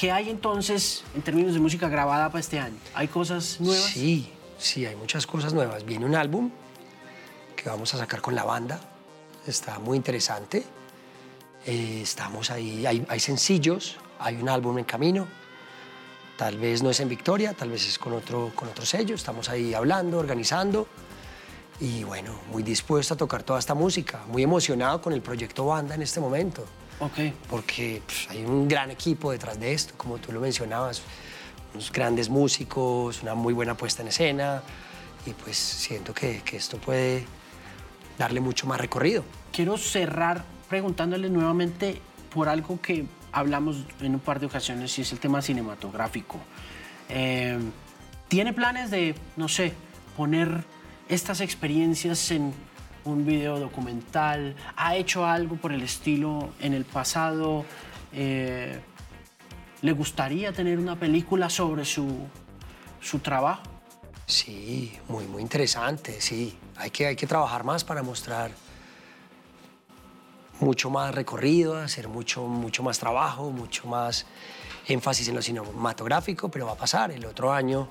¿qué 0.00 0.10
hay 0.10 0.30
entonces 0.30 1.04
en 1.14 1.20
términos 1.20 1.52
de 1.52 1.60
música 1.60 1.86
grabada 1.90 2.28
para 2.30 2.40
este 2.40 2.58
año? 2.58 2.78
¿Hay 2.94 3.08
cosas 3.08 3.60
nuevas? 3.60 3.84
Sí, 3.84 4.32
sí, 4.58 4.86
hay 4.86 4.96
muchas 4.96 5.26
cosas 5.26 5.52
nuevas. 5.52 5.84
Viene 5.84 6.06
un 6.06 6.14
álbum 6.14 6.50
que 7.54 7.68
vamos 7.68 7.92
a 7.92 7.98
sacar 7.98 8.22
con 8.22 8.34
la 8.34 8.44
banda. 8.44 8.80
Está 9.46 9.78
muy 9.78 9.98
interesante. 9.98 10.64
Eh, 11.66 12.00
estamos 12.02 12.50
ahí, 12.50 12.86
hay, 12.86 13.04
hay 13.06 13.20
sencillos, 13.20 13.98
hay 14.18 14.36
un 14.36 14.48
álbum 14.48 14.78
en 14.78 14.84
camino. 14.84 15.28
Tal 16.38 16.56
vez 16.56 16.82
no 16.82 16.88
es 16.88 16.98
en 17.00 17.10
Victoria, 17.10 17.52
tal 17.52 17.68
vez 17.68 17.86
es 17.86 17.98
con 17.98 18.14
otro, 18.14 18.52
con 18.54 18.68
otro 18.68 18.86
sello. 18.86 19.14
Estamos 19.14 19.50
ahí 19.50 19.74
hablando, 19.74 20.18
organizando. 20.18 20.86
Y 21.78 22.04
bueno, 22.04 22.40
muy 22.50 22.62
dispuesto 22.62 23.12
a 23.12 23.16
tocar 23.18 23.42
toda 23.42 23.58
esta 23.58 23.74
música. 23.74 24.24
Muy 24.28 24.44
emocionado 24.44 25.02
con 25.02 25.12
el 25.12 25.20
proyecto 25.20 25.66
Banda 25.66 25.94
en 25.94 26.00
este 26.00 26.20
momento 26.20 26.64
Ok. 27.00 27.18
porque 27.48 28.02
pues, 28.06 28.28
hay 28.30 28.44
un 28.44 28.68
gran 28.68 28.90
equipo 28.90 29.32
detrás 29.32 29.58
de 29.58 29.72
esto, 29.72 29.94
como 29.96 30.18
tú 30.18 30.32
lo 30.32 30.40
mencionabas, 30.40 31.02
unos 31.72 31.90
grandes 31.90 32.28
músicos, 32.28 33.22
una 33.22 33.34
muy 33.34 33.54
buena 33.54 33.74
puesta 33.76 34.02
en 34.02 34.08
escena, 34.08 34.62
y 35.26 35.30
pues 35.30 35.56
siento 35.56 36.12
que, 36.12 36.42
que 36.44 36.56
esto 36.56 36.78
puede 36.78 37.24
darle 38.18 38.40
mucho 38.40 38.66
más 38.66 38.80
recorrido. 38.80 39.24
Quiero 39.52 39.78
cerrar 39.78 40.44
preguntándole 40.68 41.28
nuevamente 41.30 42.00
por 42.32 42.48
algo 42.48 42.80
que 42.80 43.06
hablamos 43.32 43.84
en 44.00 44.14
un 44.14 44.20
par 44.20 44.40
de 44.40 44.46
ocasiones 44.46 44.98
y 44.98 45.02
es 45.02 45.12
el 45.12 45.18
tema 45.18 45.42
cinematográfico. 45.42 46.38
Eh, 47.08 47.58
¿Tiene 48.28 48.52
planes 48.52 48.90
de, 48.90 49.14
no 49.36 49.48
sé, 49.48 49.72
poner 50.16 50.64
estas 51.08 51.40
experiencias 51.40 52.30
en 52.30 52.54
un 53.04 53.24
video 53.24 53.58
documental? 53.58 54.54
¿Ha 54.76 54.96
hecho 54.96 55.26
algo 55.26 55.56
por 55.56 55.72
el 55.72 55.82
estilo 55.82 56.50
en 56.60 56.74
el 56.74 56.84
pasado? 56.84 57.64
Eh, 58.12 58.80
¿Le 59.82 59.92
gustaría 59.92 60.52
tener 60.52 60.78
una 60.78 60.96
película 60.96 61.48
sobre 61.48 61.84
su, 61.84 62.26
su 63.00 63.18
trabajo? 63.20 63.62
Sí, 64.26 64.96
muy, 65.08 65.26
muy 65.26 65.42
interesante, 65.42 66.20
sí. 66.20 66.56
Hay 66.76 66.90
que, 66.90 67.06
hay 67.06 67.16
que 67.16 67.26
trabajar 67.26 67.64
más 67.64 67.82
para 67.82 68.02
mostrar 68.02 68.52
mucho 70.60 70.90
más 70.90 71.14
recorrido, 71.14 71.78
hacer 71.78 72.08
mucho, 72.08 72.42
mucho 72.44 72.82
más 72.82 72.98
trabajo, 72.98 73.50
mucho 73.50 73.88
más 73.88 74.26
énfasis 74.86 75.28
en 75.28 75.36
lo 75.36 75.42
cinematográfico, 75.42 76.48
pero 76.50 76.66
va 76.66 76.72
a 76.72 76.76
pasar. 76.76 77.10
El 77.10 77.24
otro 77.24 77.52
año 77.52 77.88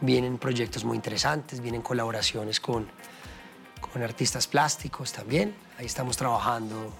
vienen 0.00 0.38
proyectos 0.38 0.84
muy 0.84 0.96
interesantes, 0.96 1.60
vienen 1.60 1.82
colaboraciones 1.82 2.60
con, 2.60 2.88
con 3.80 4.02
artistas 4.02 4.46
plásticos 4.46 5.12
también. 5.12 5.54
Ahí 5.78 5.86
estamos 5.86 6.16
trabajando 6.16 6.92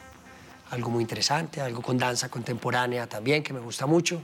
algo 0.70 0.90
muy 0.90 1.02
interesante, 1.02 1.60
algo 1.60 1.82
con 1.82 1.98
danza 1.98 2.28
contemporánea 2.28 3.06
también, 3.06 3.42
que 3.42 3.52
me 3.52 3.60
gusta 3.60 3.86
mucho. 3.86 4.22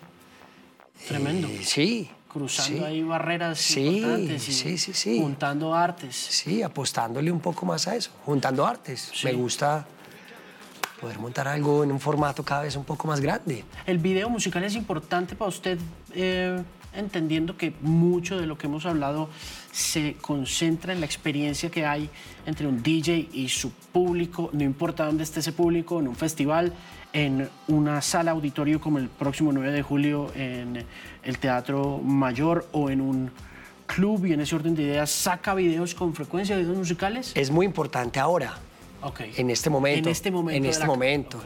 Tremendo. 1.08 1.48
Eh, 1.48 1.60
sí. 1.64 2.10
Cruzando 2.28 2.78
sí. 2.78 2.84
ahí 2.84 3.02
barreras 3.04 3.58
Sí, 3.60 3.98
importantes 3.98 4.48
y 4.48 4.52
sí, 4.52 4.76
sí, 4.76 4.92
sí. 4.92 5.20
juntando 5.20 5.72
artes. 5.72 6.16
Sí, 6.16 6.62
apostándole 6.62 7.30
un 7.30 7.38
poco 7.38 7.64
más 7.64 7.86
a 7.86 7.94
eso, 7.94 8.10
juntando 8.26 8.66
artes. 8.66 9.12
Sí. 9.14 9.26
Me 9.28 9.34
gusta 9.34 9.86
poder 11.00 11.18
montar 11.20 11.46
algo 11.46 11.84
en 11.84 11.92
un 11.92 12.00
formato 12.00 12.42
cada 12.42 12.62
vez 12.62 12.74
un 12.74 12.84
poco 12.84 13.06
más 13.06 13.20
grande. 13.20 13.64
El 13.86 13.98
video 13.98 14.28
musical 14.28 14.64
es 14.64 14.74
importante 14.74 15.36
para 15.36 15.48
usted, 15.48 15.78
eh, 16.12 16.60
entendiendo 16.96 17.56
que 17.56 17.72
mucho 17.80 18.38
de 18.38 18.46
lo 18.46 18.56
que 18.58 18.66
hemos 18.66 18.86
hablado 18.86 19.28
se 19.72 20.16
concentra 20.20 20.92
en 20.92 21.00
la 21.00 21.06
experiencia 21.06 21.70
que 21.70 21.84
hay 21.84 22.08
entre 22.46 22.66
un 22.66 22.82
DJ 22.82 23.28
y 23.32 23.48
su 23.48 23.70
público, 23.70 24.50
no 24.52 24.62
importa 24.62 25.06
dónde 25.06 25.24
esté 25.24 25.40
ese 25.40 25.52
público, 25.52 26.00
en 26.00 26.08
un 26.08 26.16
festival, 26.16 26.72
en 27.12 27.48
una 27.68 28.02
sala 28.02 28.32
auditorio 28.32 28.80
como 28.80 28.98
el 28.98 29.08
próximo 29.08 29.52
9 29.52 29.72
de 29.72 29.82
julio 29.82 30.32
en 30.34 30.84
el 31.22 31.38
Teatro 31.38 31.98
Mayor 31.98 32.68
o 32.72 32.90
en 32.90 33.00
un 33.00 33.30
club 33.86 34.26
y 34.26 34.32
en 34.32 34.40
ese 34.40 34.54
orden 34.56 34.74
de 34.74 34.82
ideas, 34.82 35.10
¿saca 35.10 35.54
videos 35.54 35.94
con 35.94 36.14
frecuencia, 36.14 36.56
videos 36.56 36.76
musicales? 36.76 37.32
Es 37.34 37.50
muy 37.50 37.66
importante 37.66 38.18
ahora, 38.18 38.58
Ok. 39.02 39.20
en 39.36 39.50
este 39.50 39.70
momento. 39.70 40.08
En 40.08 40.12
este 40.12 40.30
momento. 40.30 40.56
En 40.56 40.64
este 40.64 40.86
momento. 40.86 41.42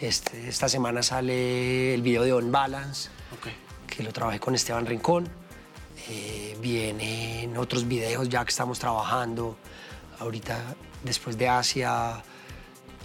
Este, 0.00 0.48
esta 0.48 0.68
semana 0.68 1.02
sale 1.02 1.94
el 1.94 2.02
video 2.02 2.24
de 2.24 2.32
On 2.32 2.50
Balance, 2.50 3.10
ok. 3.38 3.48
Que 3.96 4.02
lo 4.02 4.12
trabajé 4.12 4.40
con 4.40 4.54
Esteban 4.54 4.86
Rincón. 4.86 5.28
Eh, 6.08 6.56
vienen 6.60 7.56
otros 7.56 7.86
videos 7.86 8.28
ya 8.28 8.44
que 8.44 8.50
estamos 8.50 8.78
trabajando. 8.78 9.56
Ahorita, 10.20 10.58
después 11.02 11.38
de 11.38 11.48
Asia, 11.48 12.22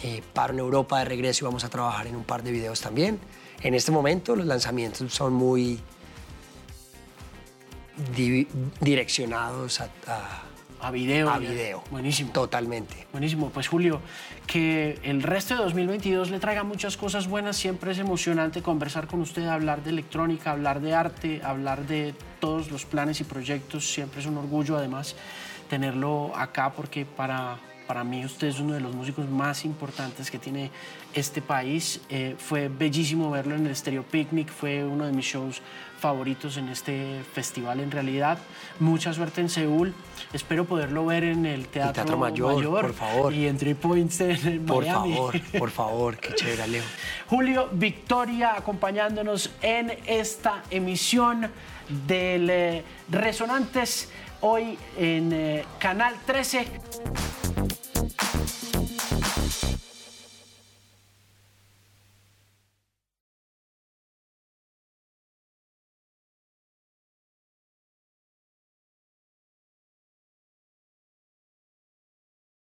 eh, 0.04 0.22
paro 0.34 0.54
en 0.54 0.60
Europa 0.60 1.00
de 1.00 1.06
regreso 1.06 1.44
y 1.44 1.46
vamos 1.46 1.64
a 1.64 1.70
trabajar 1.70 2.08
en 2.08 2.16
un 2.16 2.24
par 2.24 2.44
de 2.44 2.52
videos 2.52 2.82
también. 2.82 3.20
En 3.62 3.74
este 3.74 3.92
momento 3.92 4.36
los 4.36 4.46
lanzamientos 4.46 5.14
son 5.14 5.34
muy 5.34 5.80
di- 8.16 8.48
direccionados 8.80 9.82
a, 9.82 9.90
a- 10.08 10.44
A 10.82 10.92
video. 10.92 11.30
a 11.30 11.40
video. 11.40 11.84
Buenísimo. 11.92 12.32
Totalmente. 12.32 13.08
Buenísimo, 13.12 13.50
pues 13.50 13.68
Julio, 13.68 14.02
que 14.48 15.00
el 15.04 15.24
resto 15.24 15.56
de 15.56 15.64
2022 15.64 16.32
le 16.32 16.40
traiga 16.40 16.64
muchas 16.64 16.96
cosas 16.96 17.28
buenas. 17.28 17.58
Siempre 17.58 17.92
es 17.92 18.00
emocionante 18.00 18.62
conversar 18.62 19.08
con 19.08 19.22
usted, 19.22 19.46
hablar 19.48 19.84
de 19.84 19.90
electrónica, 19.90 20.52
hablar 20.52 20.80
de 20.80 20.94
arte, 20.94 21.42
hablar 21.44 21.86
de 21.86 22.14
todos 22.40 22.72
los 22.72 22.86
planes 22.86 23.20
y 23.20 23.26
proyectos. 23.26 23.92
Siempre 23.92 24.22
es 24.22 24.26
un 24.26 24.38
orgullo, 24.38 24.78
además, 24.78 25.16
tenerlo 25.70 26.32
acá 26.36 26.72
porque 26.72 27.06
para, 27.06 27.60
para 27.90 28.04
mí 28.04 28.24
usted 28.24 28.50
es 28.50 28.60
uno 28.60 28.76
de 28.76 28.82
los 28.82 28.94
músicos 28.94 29.28
más 29.28 29.66
importantes 29.66 30.30
que 30.30 30.38
tiene 30.38 30.70
este 31.16 31.42
país. 31.42 32.00
Eh, 32.12 32.36
fue 32.38 32.70
bellísimo 32.70 33.32
verlo 33.32 33.56
en 33.56 33.66
el 33.66 33.76
Stereo 33.76 34.04
Picnic, 34.04 34.48
fue 34.52 34.84
uno 34.84 35.08
de 35.08 35.12
mis 35.12 35.26
shows 35.26 35.60
favoritos 36.00 36.58
en 36.58 36.70
este 36.70 37.24
festival 37.34 37.80
en 37.80 37.90
realidad. 37.90 38.38
Mucha 38.80 39.12
suerte 39.12 39.42
en 39.42 39.50
Seúl. 39.50 39.96
Espero 40.32 40.66
poderlo 40.66 41.04
ver 41.08 41.24
en 41.24 41.48
el 41.48 41.68
Teatro, 41.68 41.94
Teatro 41.94 42.18
Mayor, 42.18 42.64
por 42.64 42.94
favor. 42.94 43.34
Y 43.34 43.48
en 43.48 43.58
Three 43.58 43.74
Points 43.74 44.22
en 44.22 44.68
Por 44.68 44.86
Miami. 44.86 45.16
favor, 45.16 45.42
por 45.58 45.72
favor, 45.72 46.18
qué 46.22 46.36
chévere, 46.36 46.62
Alejo. 46.62 46.86
Julio 47.26 47.70
Victoria 47.72 48.54
acompañándonos 48.56 49.50
en 49.64 49.98
esta 50.06 50.62
emisión 50.70 51.50
del 52.08 52.52
eh, 52.52 52.84
Resonantes 53.10 54.12
hoy 54.42 54.78
en 54.96 55.34
eh, 55.34 55.66
Canal 55.80 56.14
13. 56.28 56.68